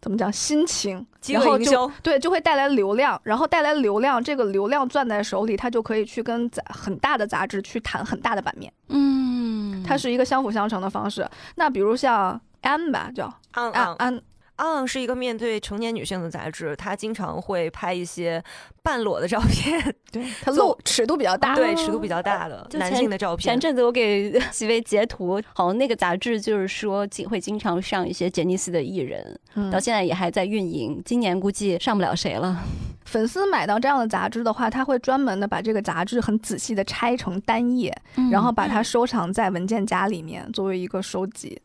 [0.00, 11.28] 怎么讲心情，然后就对，就会带来流量，然后带来流量，这个流量攥在手里，他就可以去跟杂很大的杂志去谈很大的版面，嗯，它是一个相辅相成的方式。
[11.56, 14.20] 那比如像安吧，叫安安，
[14.66, 18.42] 昂是一个面对成年女性的杂志，它经常会拍一些
[18.82, 23.60] 半裸的照片，对， 它露尺度比较大，对尺度比较大的男性的照片前。
[23.60, 32.62] 阵子我给 几位截图，好像那个杂志就是说经会经常上一些杰尼斯的艺人，嗯到现在也还在运营，今年估计上不了谁了。
[33.04, 37.90] 粉丝买到这样的杂志的话，他会专门的把这个杂志很仔细的拆成单页，
[38.30, 41.58] 然后把它收藏在文件夹里面，作为一个收集。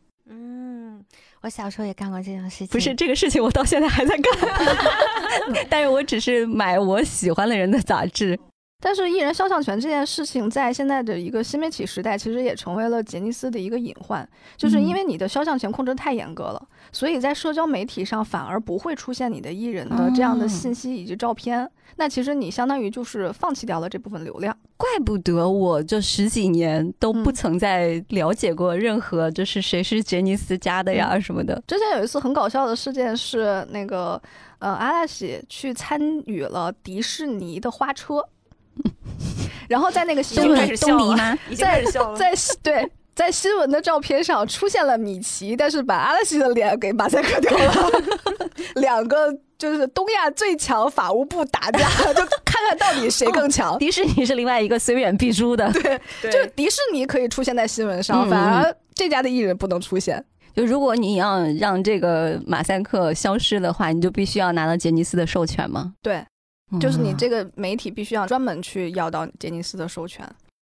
[1.44, 2.68] 嗯，我小时候也干过这种事情。
[2.68, 4.32] 不是这个事情，我到现在还在干，
[5.68, 8.38] 但是我只是买我喜欢的人的杂志。
[8.84, 14.28] 但是艺人肖像权这件事情，在现在的一个新媒体时代，其实也成为了杰尼斯的一个隐患，
[14.58, 16.62] 就是因为你的肖像权控制太严格了，
[16.92, 21.66] 所以在社交媒体上反而不会出现你的艺人的这样的信息以及照片。
[21.96, 24.54] 那其实你相当于就是放弃掉了这部分流量。
[24.76, 31.62] 怪不得我这十几年都不嗯曾在了解过任何就是谁是杰尼斯家的呀什么的。
[31.66, 34.20] 之前有一次很搞笑的事件是，那个
[34.58, 38.16] 呃阿拉西去参与了迪士尼的花车，
[39.68, 41.38] 然后在那个新闻已经开始笑了东尼吗？
[41.48, 42.16] 已经开始笑了。
[42.16, 47.90] 在对在新闻的照片上出现了米奇，但是把阿拉西的脸给马赛克掉了，
[48.76, 53.78] 两个就是东亚最强法务部打架， 就看看到底谁更强。
[53.78, 55.70] 迪士尼是另外一个虽远必诛的。
[55.72, 60.24] 对就是迪士尼可以出现在新闻上，嗯反而这家的艺人不能出现。
[60.56, 65.94] 就如果你要让这个马赛克消失的话，你就必须要拿到杰尼斯的授权吗？
[66.02, 66.24] 对，
[66.80, 70.28] 就是你嗯这个媒体必须要专门去要到杰尼斯的授权。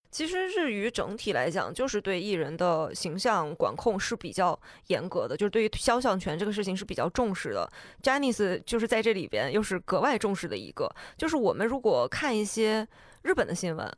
[0.09, 7.71] 其实日语整体来讲，就是对艺人的形象管控是比较严格的，就是对于肖像权这个事情是比较重视的。
[8.01, 10.93] j a n i c e 就是在这里边又是格外重视的一个。
[11.17, 12.85] 就是我们如果看一些
[13.21, 13.89] 日本的新闻，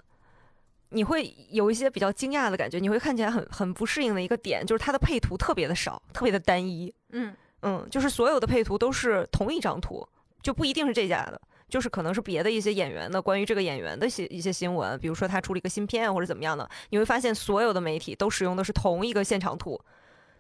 [0.90, 6.94] 你会有一些比较惊讶的感觉，你会看起来很很不适应的一个点，就是它的配图特别的少，特别的单一。
[7.14, 10.08] 嗯，嗯，就是所有的配图都是同一张图，
[10.44, 11.42] 就不一定是这家的，
[11.74, 19.82] 就是可能是别的一些演员的关于这个演员的一些一些新闻，比如说他出了一个新片或者怎么样的，你会发现所有的媒体都使用的是同一个现场图。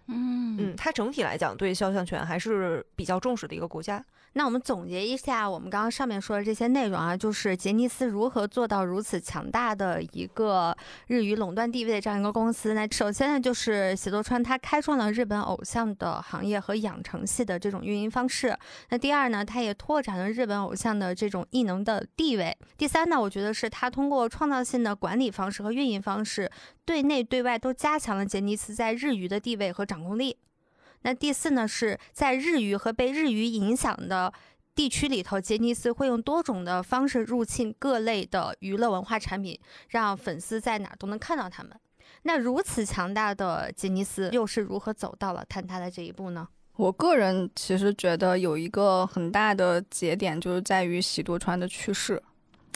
[0.07, 4.03] 嗯嗯，它整体来讲对肖像权还是比较重视的一个国家。
[4.35, 10.75] 那我们总结一下我们刚刚上面说的这些内容啊，就是杰尼斯如何做到如此强大的一个
[11.05, 12.73] 日语垄断地位的这样一个公司。
[12.73, 18.57] 那首先呢，就是喜多川他开创了日本偶像的行业和养成系的这种运营方式。
[18.89, 22.57] 那第二呢，他也拓展了日本偶像的这种艺能的地位。
[22.75, 26.49] 第三呢，我觉得是他通过创造性的管理方式和运营方式，
[26.85, 30.37] 对内对外都加强了杰尼斯在日语的地位和掌控力。
[31.03, 34.33] 那第四呢，是在日语和被日语影响的
[34.73, 39.59] 地区里头，杰尼斯会用多种的方式入侵各类的娱乐文化产品，
[39.89, 41.71] 让粉丝在哪儿都能看到他们。
[42.23, 46.47] 那如此强大的杰尼斯又是如何走到了坍塌的这一步呢？
[46.77, 52.21] 我个人其实觉得有一个很大的节点，就是在于喜多川的去世，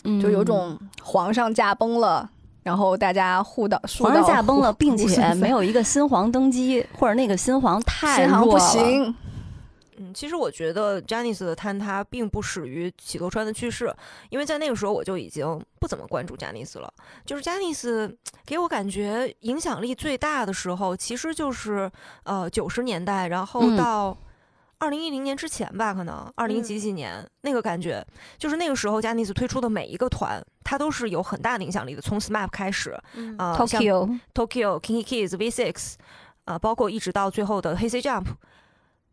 [0.03, 2.29] 嗯就有种皇上驾崩了。
[2.67, 8.65] 然后大家互道互皇上驾崩了，并且没有一个新皇登基，或者那个新皇太新航不弱了。
[8.65, 9.15] 行，
[9.95, 13.95] 嗯，其实我觉得 Janice 的坍塌并不始于喜多川的去世，
[14.29, 16.93] 因为在那个时候我就已经不怎么关注 Janice 了。
[17.25, 18.13] 就是 Janice
[18.45, 21.89] 给我感觉影响力最大的时候，其实就是
[22.25, 24.17] 呃九十年代，然后嗯到
[24.79, 28.05] 二零一零年之前吧，可能二零几几年、那个感觉，
[28.37, 35.95] 就是那个时候 Janice 推出的每一个团，它都是有很大的影响力的，从 SMAP 开始，嗯啊、Tokyo，Tokyo、Kinky Kids、V6，
[36.45, 38.25] 啊、包括一直到最后的 Hey Say Jump，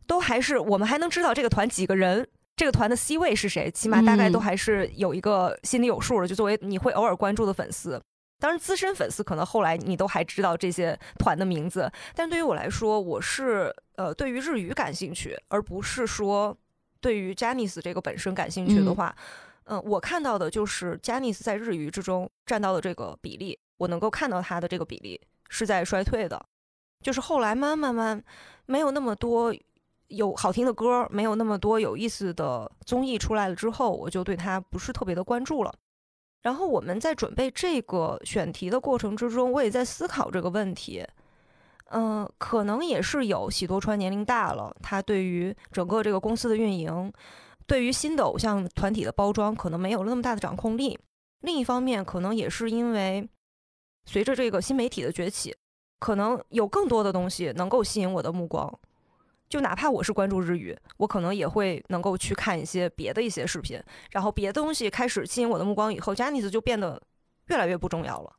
[0.07, 4.43] 都还是我们还能知道这个团几个人，这个团的 C 位是谁，起码大概都嗯。
[4.43, 6.29] 还是有一个心里有数的。
[6.29, 7.99] 就作为你会偶尔关注的粉丝，
[8.39, 16.57] 当然资深粉丝可能后来你都还知道这些团的名字，但对于我来说，我是呃对于日语感兴趣，而不是说
[17.01, 19.17] 对于 Janice 这个本身感兴趣的嗯话。
[19.67, 25.19] 嗯，我看到的就是 Janice 在日语之中占到的这个比例，我能够看到她的这个比例
[25.49, 26.45] 是在衰退的，
[27.01, 28.25] 就是后来慢慢慢慢
[28.67, 29.55] 没有那么多
[30.09, 35.75] 有好听的歌，没有那么多有意思的综艺出来了之后，我就对她不是特别的关注了。
[36.43, 41.03] 然后我们在准备这个选题的过程之中，我也在思考这个问题。
[41.97, 47.13] 嗯、可能也是有喜多川年龄大了，他对于整个这个公司的运营，
[47.69, 50.99] 对于新的偶像团体的包装，可能没有了那么大的掌控力。
[51.43, 53.29] 另一方面，可能也是因为
[54.07, 55.55] 随着这个新媒体的崛起，
[56.01, 58.77] 可能有更多的东西能够吸引我的目光。
[59.49, 63.81] 就哪怕我是关注日语，我可能也会能够去看一些别的一些视频，
[64.11, 67.01] 然后别的东西开始吸引我的目光以后，Janice 就变得
[67.47, 68.33] 越来越不重要了。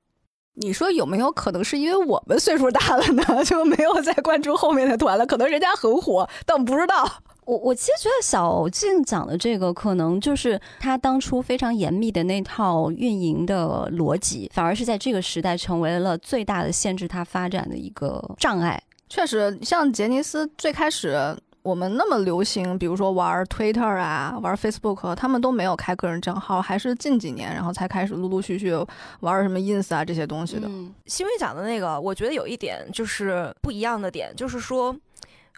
[0.56, 5.26] 你说有没有可能是因为我们岁数大了呢， 就没有再关注后面的团了？
[5.26, 7.06] 可能人家很火，但我们不知道。
[7.46, 18.82] 我我其实觉得小静讲的这个，可能就是他当初非常严密的那套运营的逻辑，反而是在这个时代成为了最大的限制他发展的一个障碍。
[19.08, 28.72] 确实，像杰尼斯最开始我们那么流行，比如说玩 Twitter 啊，玩 Facebook，他们都没有开个人账号，还是近几年，然后才开始陆陆续续
[29.22, 30.68] 玩什么 Ins 啊这些东西的。
[30.68, 34.96] 嗯新伟讲的那个，我觉得有一点就是不一样的点，就是说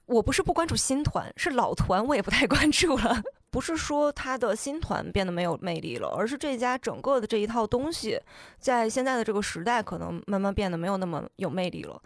[0.05, 3.21] 我不是不关注新团，是老团我也不太关注了。
[3.51, 8.17] 不是说他的新团变得没有魅力了，而是这家整个的这一套东西，
[8.59, 11.99] 在现在的这个时代，可能慢慢变得没有那么有魅力了。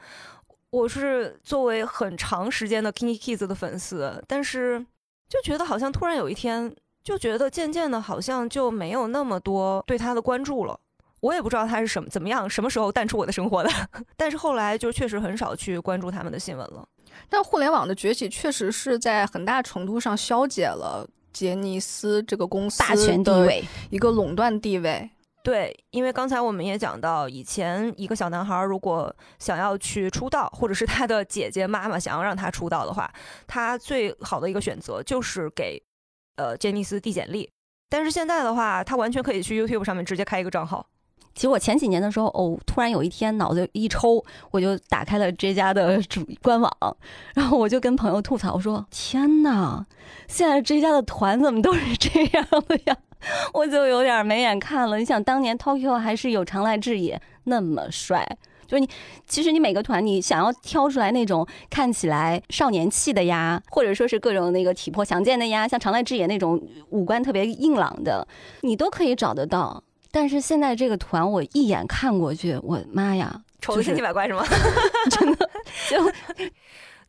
[0.72, 4.80] 我是作为很长时间的 Kinky Kids 的粉丝，但是
[5.30, 10.80] 就觉得好像突然有一天，就觉得渐渐的，好像就没有那么多对他的关注了。
[11.19, 13.69] 我也不知道他是什么怎么样，什么时候淡出我的生活的。
[14.15, 16.88] 但是后来就确实很少去关注他们的新闻了。
[17.30, 25.09] 但互联网的崛起确实是在很大程度上消解了杰尼斯这个公司大权地的位，一个垄断地位。
[25.43, 33.11] 对，因为刚才我们也讲到，以前一个小男孩如果想要去出道，或者是他的姐姐妈妈想要让他出道的话，
[33.47, 35.81] 他最好的一个选择就是给
[36.35, 37.49] 呃杰尼斯递简历。
[37.89, 40.87] 但是现在的话，他完全可以去 YouTube 上面直接开一个账号。
[41.33, 46.97] 其实我前几年的时候，哦，突然有一天脑子一抽，我就打开了这家的主官网，
[47.33, 49.85] 然后我就跟朋友吐槽，我说：“天哪，
[50.27, 52.97] 现在这家的团怎么都是这样的呀？”
[53.53, 54.97] 我就有点没眼看了。
[54.97, 58.26] 你想，当年 Tokyo 还是有长濑智也那么帅，
[58.67, 58.89] 就是你，
[59.28, 68.28] 其实你每个团你想要挑出来那种看起来少年气的呀，或者说是各种那个体魄强健的呀，像长濑智也那种五官特别硬朗的，
[68.61, 69.84] 你都可以找得到。
[70.11, 74.43] 但是现在这个团，我一眼看过去，我妈呀，丑的就是千奇百怪是吗？
[75.09, 75.49] 真的
[75.89, 75.97] 就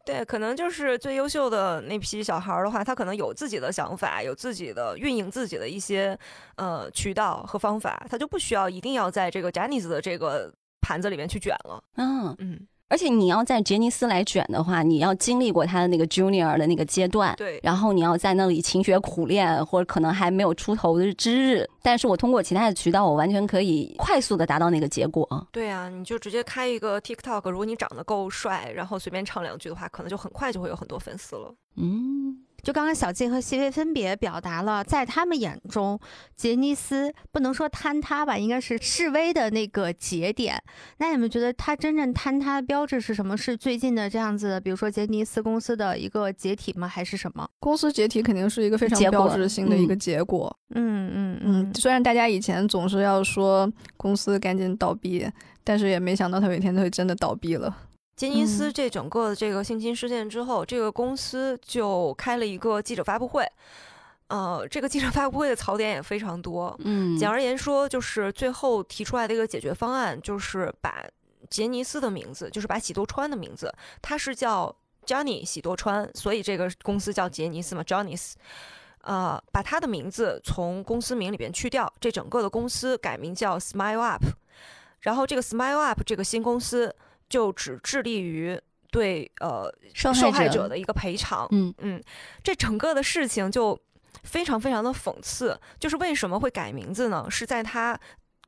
[0.05, 6.19] 对，可能就是最优秀的那批小孩儿的话，他可能有自己的想法，有自己的运营自己的一些
[6.57, 11.83] 呃渠道和方法，他就不需要一定要在这个 Janice 的这个盘子里面去卷了。
[11.97, 21.67] 嗯，嗯，而且你要在杰尼斯来卷的话，你要经历过他的那个 junior 的那个阶段，对，然后你要在那里勤学苦练，或者可能还没有出头的之日。
[21.81, 25.27] 但是我通过其他的渠道，我完全可以快速的达到那个结果。
[25.51, 31.55] 对啊，你就直接开一个 TikTok，如果你长得够帅，然后随便唱两句的话，可能就很快就会有很多粉丝了。
[31.77, 35.99] 嗯，就刚刚小静和西薇分别表达了，在他们眼中，
[36.37, 40.63] 杰尼斯不能说坍塌吧，应该是示威的那个节点。
[40.99, 43.37] 那你们觉得它真正坍塌的标志是什么？
[43.37, 46.87] 是最近的这样子的，比如说杰尼斯公司的一个解体吗？
[46.87, 47.49] 还是什么？
[47.59, 50.57] 公司解体肯定是一个非常标志性的一个结果。
[50.75, 55.27] 嗯嗯嗯，虽然大家以前总是要说公司赶紧倒闭，
[55.65, 57.77] 但是也没想到它有一天它会真的倒闭了。
[58.15, 63.47] 杰尼斯嗯这整个的这个性侵事件之后，这个公司就开了一个记者发布会。
[64.29, 66.75] 呃，这个记者发布会的槽点也非常多。
[66.85, 71.05] 嗯，简而言说，就是最后提出来的一个解决方案，就是把
[71.51, 73.71] 杰尼斯的名字，就是把喜多川的名字，
[74.01, 74.75] 他是叫
[75.05, 78.33] Johnny 喜多川，所以这个公司叫杰尼斯嘛，Johnny's。
[79.03, 84.23] 呃，把他的名字从公司名里边去掉，这整个的公司改名叫 Smile Up。
[85.01, 86.95] 然后这个 Smile Up 这个新公司
[87.33, 88.61] 就只致力于
[88.91, 91.49] 对呃受受害者者的一个赔偿。
[91.51, 92.03] 嗯嗯，
[92.45, 93.81] 这整个的事情就
[94.23, 97.27] 非常非常的讽刺，就是为什么会改名字呢？
[97.31, 97.99] 是在他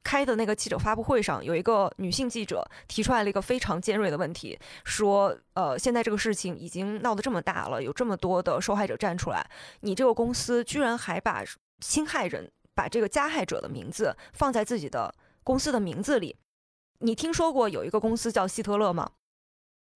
[0.03, 9.49] 开的那个记者发布会上，有一个女性记者提出来了一个非常尖锐的问题，说，呃，现在这个事情已经闹得这么大了，有这么多的受害者站出来，
[9.81, 11.43] 你这个公司居然还把
[11.81, 15.11] 侵害人、把这个加害者的名字放在自己的
[15.43, 16.37] 公司的名字里，
[17.05, 19.11] 你听说过有一个公司叫希特勒吗？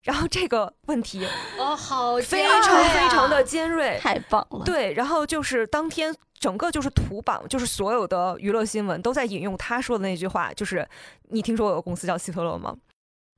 [0.03, 1.27] 然后这个问题
[1.59, 4.63] 哦，好非常非常的尖锐，太棒了。
[4.65, 10.87] 对，然后就是当天整个就是图榜，就是所有的娱乐新闻都在引用他说的那句话，就是
[11.31, 12.77] 你听说过有个公司叫希特勒吗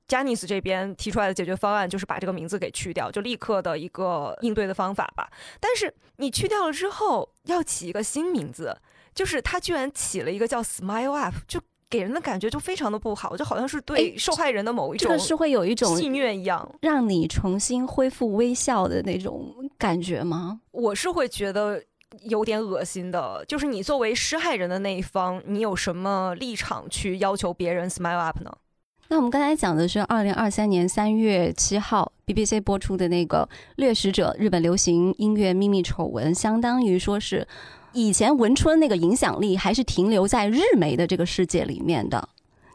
[0.07, 5.31] j a n i c e 这边提出来的解决方案就是把这个名字给去掉，就立刻的一个应对的方法吧。
[5.59, 8.77] 但是你去掉了之后，要起一个新名字，
[9.15, 11.61] 就是他居然起了一个叫 Smile Up，就
[11.91, 16.67] 给人的感觉就非常的不好，就好像是对哎受害人的某一种这个是会有一种戏谑一样。
[16.81, 20.61] 让你重新恢复微笑的那种感觉吗？
[20.71, 21.83] 我是会觉得
[22.23, 28.51] 有点恶心的，就是你作为施害人的那一方，你有什么立场去要求别人 smile up 呢？
[29.09, 33.45] 那我们刚才讲的是二零二三年三月七号 BBC 播出的那个
[33.75, 37.45] 《掠食者：日本流行音乐秘密丑闻》，相当于说是
[37.93, 42.29] 以前文春那个影响力还是停留在日媒的这个世界里面的，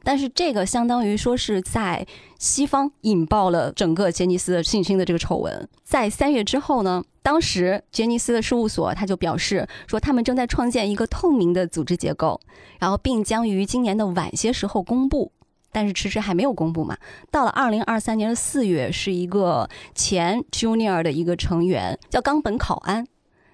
[0.05, 2.07] 但是这个相当于说是在
[2.39, 5.69] 西方引爆了整个杰尼斯的性侵的这个丑闻。
[5.85, 12.41] 在三月之后呢，当时杰尼斯的事务所他就表示说，他们正在创建一个透明的组织结构，
[12.79, 15.33] 然后并将于今年的晚些时候公布。
[15.73, 16.97] 但是迟迟还没有公布嘛。
[17.31, 23.07] 到了二零二三年的四月，是一个前 Junior 的一个成员叫冈本考安，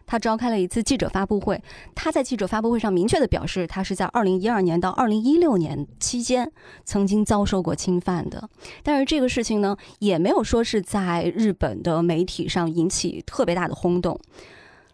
[0.06, 1.62] 他召开了一次记者发布会。
[1.94, 6.50] 他在记者发布会上明确的表示，他是在二零一二年到二零一六年期间
[6.84, 8.48] 曾经遭受过侵犯的。
[8.82, 14.18] 但是这个事情呢，也没有说是在日本的媒体上引起特别大的轰动。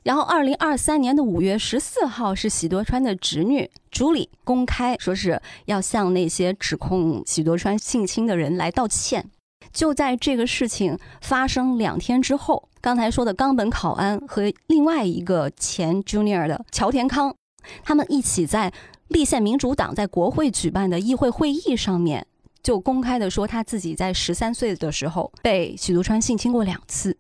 [0.05, 9.29] 然后，二零二三年的五月十四号，是喜多川的侄女朱莉公开说是要向那些指控喜多川性侵的人来道歉。
[9.71, 17.37] 就在这个事情发生两天之后，刚才说的冈本考安和另外一个前 Junior 的桥田康，
[17.85, 18.73] 他们一起在
[19.09, 22.27] 立宪民主党在国会举办的议会会议上面，
[22.63, 27.19] 就公开的说他自己在十三岁的时候被喜多川性侵过两次。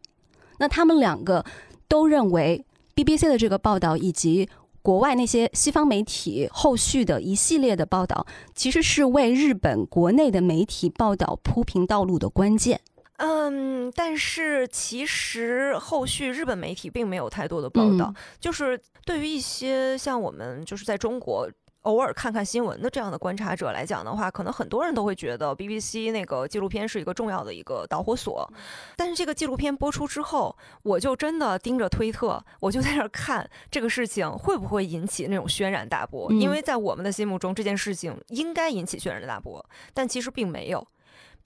[0.58, 1.44] 那他们两个
[1.86, 2.64] 都认为。
[2.96, 4.48] BBC 的这个报道以及
[4.80, 12.80] 国外那些西方媒体后续的一系列的报道，其实是为日本国内的媒体报道铺平道路的关键。
[13.18, 21.48] 嗯，但是其实后续日本媒体并没有太多的报道，嗯就是对于一些像我们就是在中国。
[21.82, 28.46] 偶尔看看新闻的这样的观察者来讲的话，可能很多人都会觉得 BBC 那个纪录片是一个重要的一个导火索。
[28.94, 36.26] 但是这个纪录片播出之后，我就真的盯着推特，我就在那儿看这个事情会不会引起那种轩然大波。
[36.30, 39.64] 嗯因为在我们的心目中，这件事情应该引起轩然大波，
[39.94, 40.86] 但其实并没有。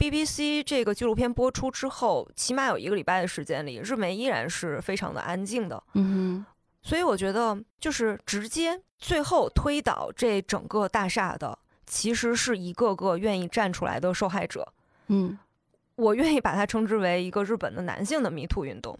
[0.02, 5.80] BBC 这个纪录片播出之后，起码有一个礼拜的时间里，日媒依然是非常的安静的。
[5.94, 6.44] 嗯
[6.82, 11.56] 所以我觉得，就是直接最后推倒这整个大厦的，
[11.86, 14.66] 其实是一个个愿意站出来的受害者。
[15.06, 15.38] 嗯
[15.94, 18.98] 我愿意把它称之为一个日本的男性的迷途运动。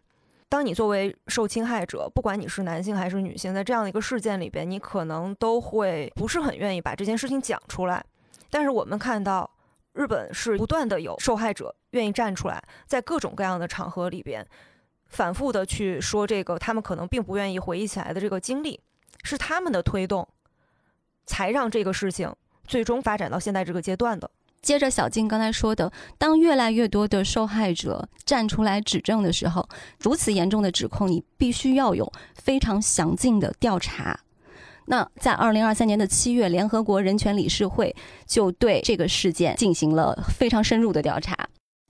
[0.49, 8.05] 当你作为受侵害者，不管你是男性还是女性，在这样的一个事件里边，你可能都会不是很愿意把这件事情讲出来。
[8.49, 9.51] 但是我们看到，
[9.93, 14.47] 日本是不断的有受害者愿意站出来，在各种各样的场合里边，
[15.07, 18.81] 反复的去说这个他们可能并不愿意回忆起来的这个经历，
[19.23, 20.27] 是他们的推动，
[21.27, 22.35] 才让这个事情
[22.67, 24.31] 最终发展到现在这个阶段的。
[24.63, 34.21] 接着小静刚才说的，当越来越多的受害者站出来指证的时候，如此严重的指控，你必须要有非常详尽的调查。
[34.93, 37.97] 那在二零二三年的七月，联合国人权理事会
[38.27, 41.49] 就对这个事件进行了非常深入的调查，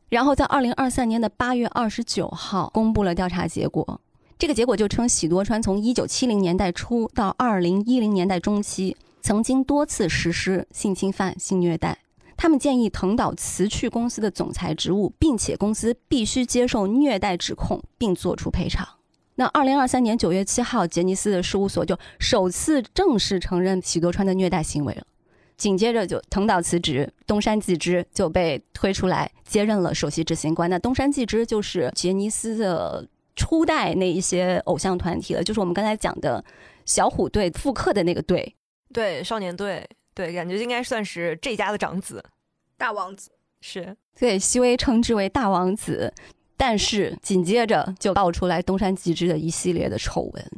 [0.09, 4.01] 然后在二零二三年的八月二十九号公布了调查结果。
[4.39, 11.99] 这个结果就称喜多川从一九七零年代初到二零一零年代中期，曾经多次实施性侵犯、性虐待。
[12.37, 18.87] 他们建议藤岛辞去公司的总裁职务，并且公司必须接受虐待指控，并做出赔偿。
[19.35, 25.03] 那二零二三年九月七号，杰尼斯的事务所就首次正式承认喜多川的虐待行为了。
[25.57, 30.69] 紧接着就藤岛辞职，东山纪之就被推出来接任了首席执行官。
[30.69, 33.07] 那东山纪之就是杰尼斯的
[33.37, 36.45] 初代那一些偶像团体了，就是我们刚才讲的
[36.85, 38.55] 小虎队复刻的那个队。
[38.93, 42.23] 对少年队，对，感觉应该算是这家的长子。
[42.77, 43.31] 大王子。
[43.65, 46.13] 是对，西威称之为大王子。
[46.57, 50.51] 但是紧接着就爆出来东山纪之的一系列的丑闻。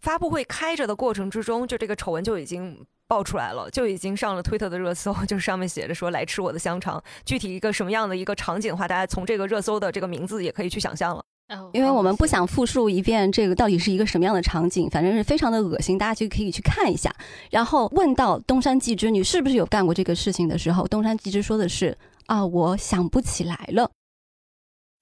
[0.00, 7.00] 发布会开着的过程之中，就这个丑闻就已经爆出来了，就已经上了推特的热搜，就是上面写着说“来吃我的香肠”。
[7.24, 11.22] 具体一个什么样的一个场景的话，大家从这个热搜的这个名字也可以去想象了。
[11.72, 17.14] 因为我们不想复述一遍这个到底是一个什么样的场景，反正是非常的恶心，大家就可以去看一下。
[17.52, 21.96] 然后问到东山纪之，你是不是有干过这个事情的时候，东山纪之说的是
[22.26, 23.88] 啊，我想不起来了。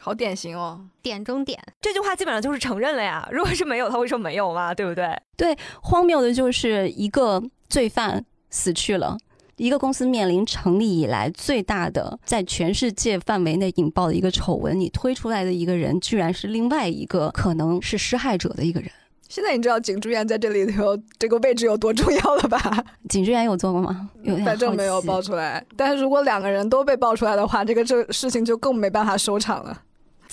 [0.05, 3.27] 好典型哦，点中点，这句话基本上就是承认了呀。
[3.33, 4.75] 如果是没有，他会说没有嘛？
[4.75, 5.19] 对不对？
[5.35, 9.17] 对，荒谬的就是一个罪犯死去了，
[9.57, 18.91] 一个公司面临成立以来最大的在全世界范围内引爆的一个丑闻，你推出来的一个人，居然是另外一个可能是施害者的一个人。
[19.27, 22.85] 现在你知道景之源在这里头这个位置有多重要了吧？
[23.09, 24.11] 景之源有做过吗？
[24.23, 25.65] 有反正没有爆出来。
[25.79, 29.81] 但是如果两个人都被爆出来的话，这个这事情就更没办法收场了。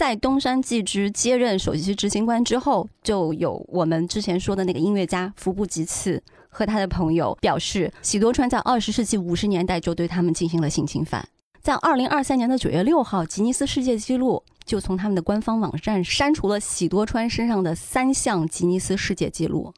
[0.01, 11.23] 在东山纪之接任首席执行官之后，就有我们之前说的那个音乐家服部吉次和他的朋友表示，喜多川在二十世纪五十年代就对他们进行了性侵犯。
[11.61, 19.71] 在二零二三年的九月六号，吉尼斯世界纪录就从他们的官方网站删除了喜多川身上的三项吉尼斯世界纪录，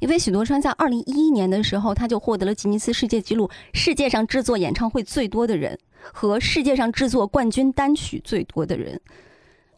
[0.00, 5.78] 因为喜多川在二零一一年的时候，他就获得了吉尼斯世界纪录世界上制作演唱会最多的人
[6.12, 9.00] 和世界上制作冠军单曲最多的人。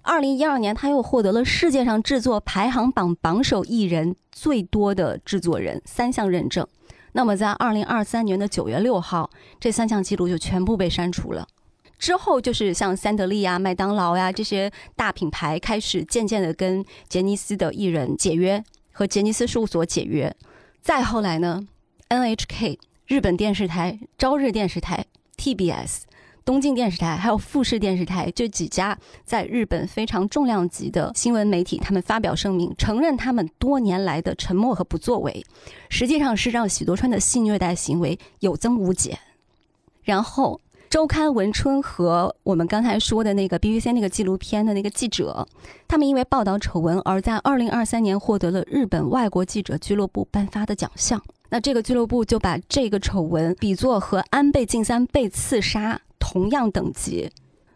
[0.03, 6.67] 二零一二年，他又获得了世界上制作排行榜榜首艺人最多的制作人三项认证。
[7.13, 11.47] 那么，在二零二三年的九月六号，这三项记录就全部被删除了。
[11.99, 20.35] 之后就是像三得利呀、麦当劳呀这些大品牌开始渐渐的跟杰尼斯的艺人解约，和杰尼斯事务所解约。
[20.81, 21.61] 再后来呢
[22.09, 25.05] ，NHK、日本电视台、朝日电视台、
[25.37, 26.05] TBS。
[26.51, 35.47] 东京电视台还有富士电视台这几家在日本非常重量级的新闻媒体，他们发表声明，承认他们多年来的沉默和不作为，
[35.89, 39.17] 实际上是让喜多川的性虐待行为有增无减。
[40.03, 45.47] 然后，周刊文春和我们刚才说的那个 BBC 那个纪录片的那个记者，
[45.87, 51.23] 他们因为报道丑闻而在2023年获得了日本外国记者俱乐部颁发的奖项。
[51.51, 56.01] 那这个俱乐部就把这个丑闻比作和安倍晋三被刺杀。
[56.21, 57.33] 同样等级，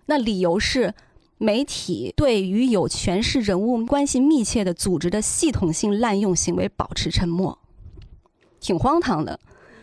[0.06, 0.94] 那理由是
[1.38, 7.58] 媒体对与有权势人物关系密切的组织的系统性滥用行为保持沉默，
[8.60, 9.40] 挺荒唐的。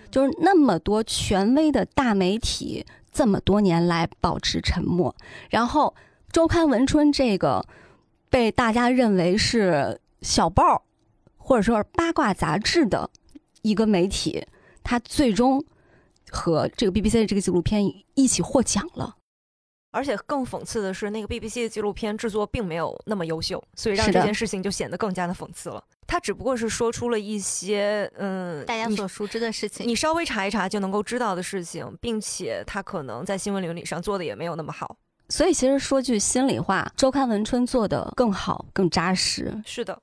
[0.10, 5.14] 就是那么多权威的大媒体这么多年来保持沉默，
[5.50, 5.94] 然后
[6.32, 7.66] 周刊文春这个
[8.30, 10.84] 被大家认为是小报
[11.38, 13.10] 或者说是八卦杂志的
[13.62, 14.46] 一个媒体，
[14.84, 15.66] 它最终。
[16.32, 17.84] 和这个 BBC 的这个纪录片
[18.16, 19.18] 一起获奖了，
[19.92, 25.84] 而且更讽刺的是，那个 BBC 的纪录片制作并没有那么优秀，所以让这件事情就显得更加的讽刺了。
[26.08, 34.98] 他只不过是说出了一些嗯大家所熟知的事情，你稍微查一查就能够知道的事情，并且他可能在新闻伦理上做的也没有那么好。
[35.30, 39.62] 所以其实说句心里话，周刊文春做的更好、更扎实。
[39.66, 39.98] 是的。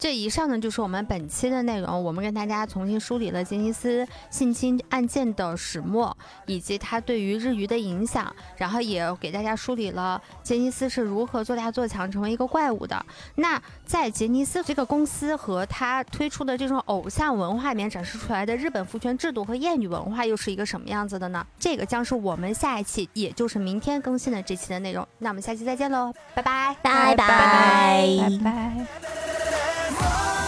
[0.00, 6.16] 这以上呢就是我们本期的内容，我们跟大家重新梳理了杰尼斯性侵案件的始末
[6.46, 13.04] 以及它对于日语的影响，然后也给大家梳理了杰尼斯是如何做大做强成为一个怪物的。
[13.34, 21.46] 那在杰尼斯这个公司和他推出的这种偶像文化里面展示出来的日本父权制度和厌女文化又是一个什么样子的呢？
[21.58, 25.06] 这个将是我们下一期，也就是明天更新的这期的内容。
[25.18, 29.79] 那我们下期再见喽，拜拜，拜拜，拜拜。
[29.92, 30.39] Yes.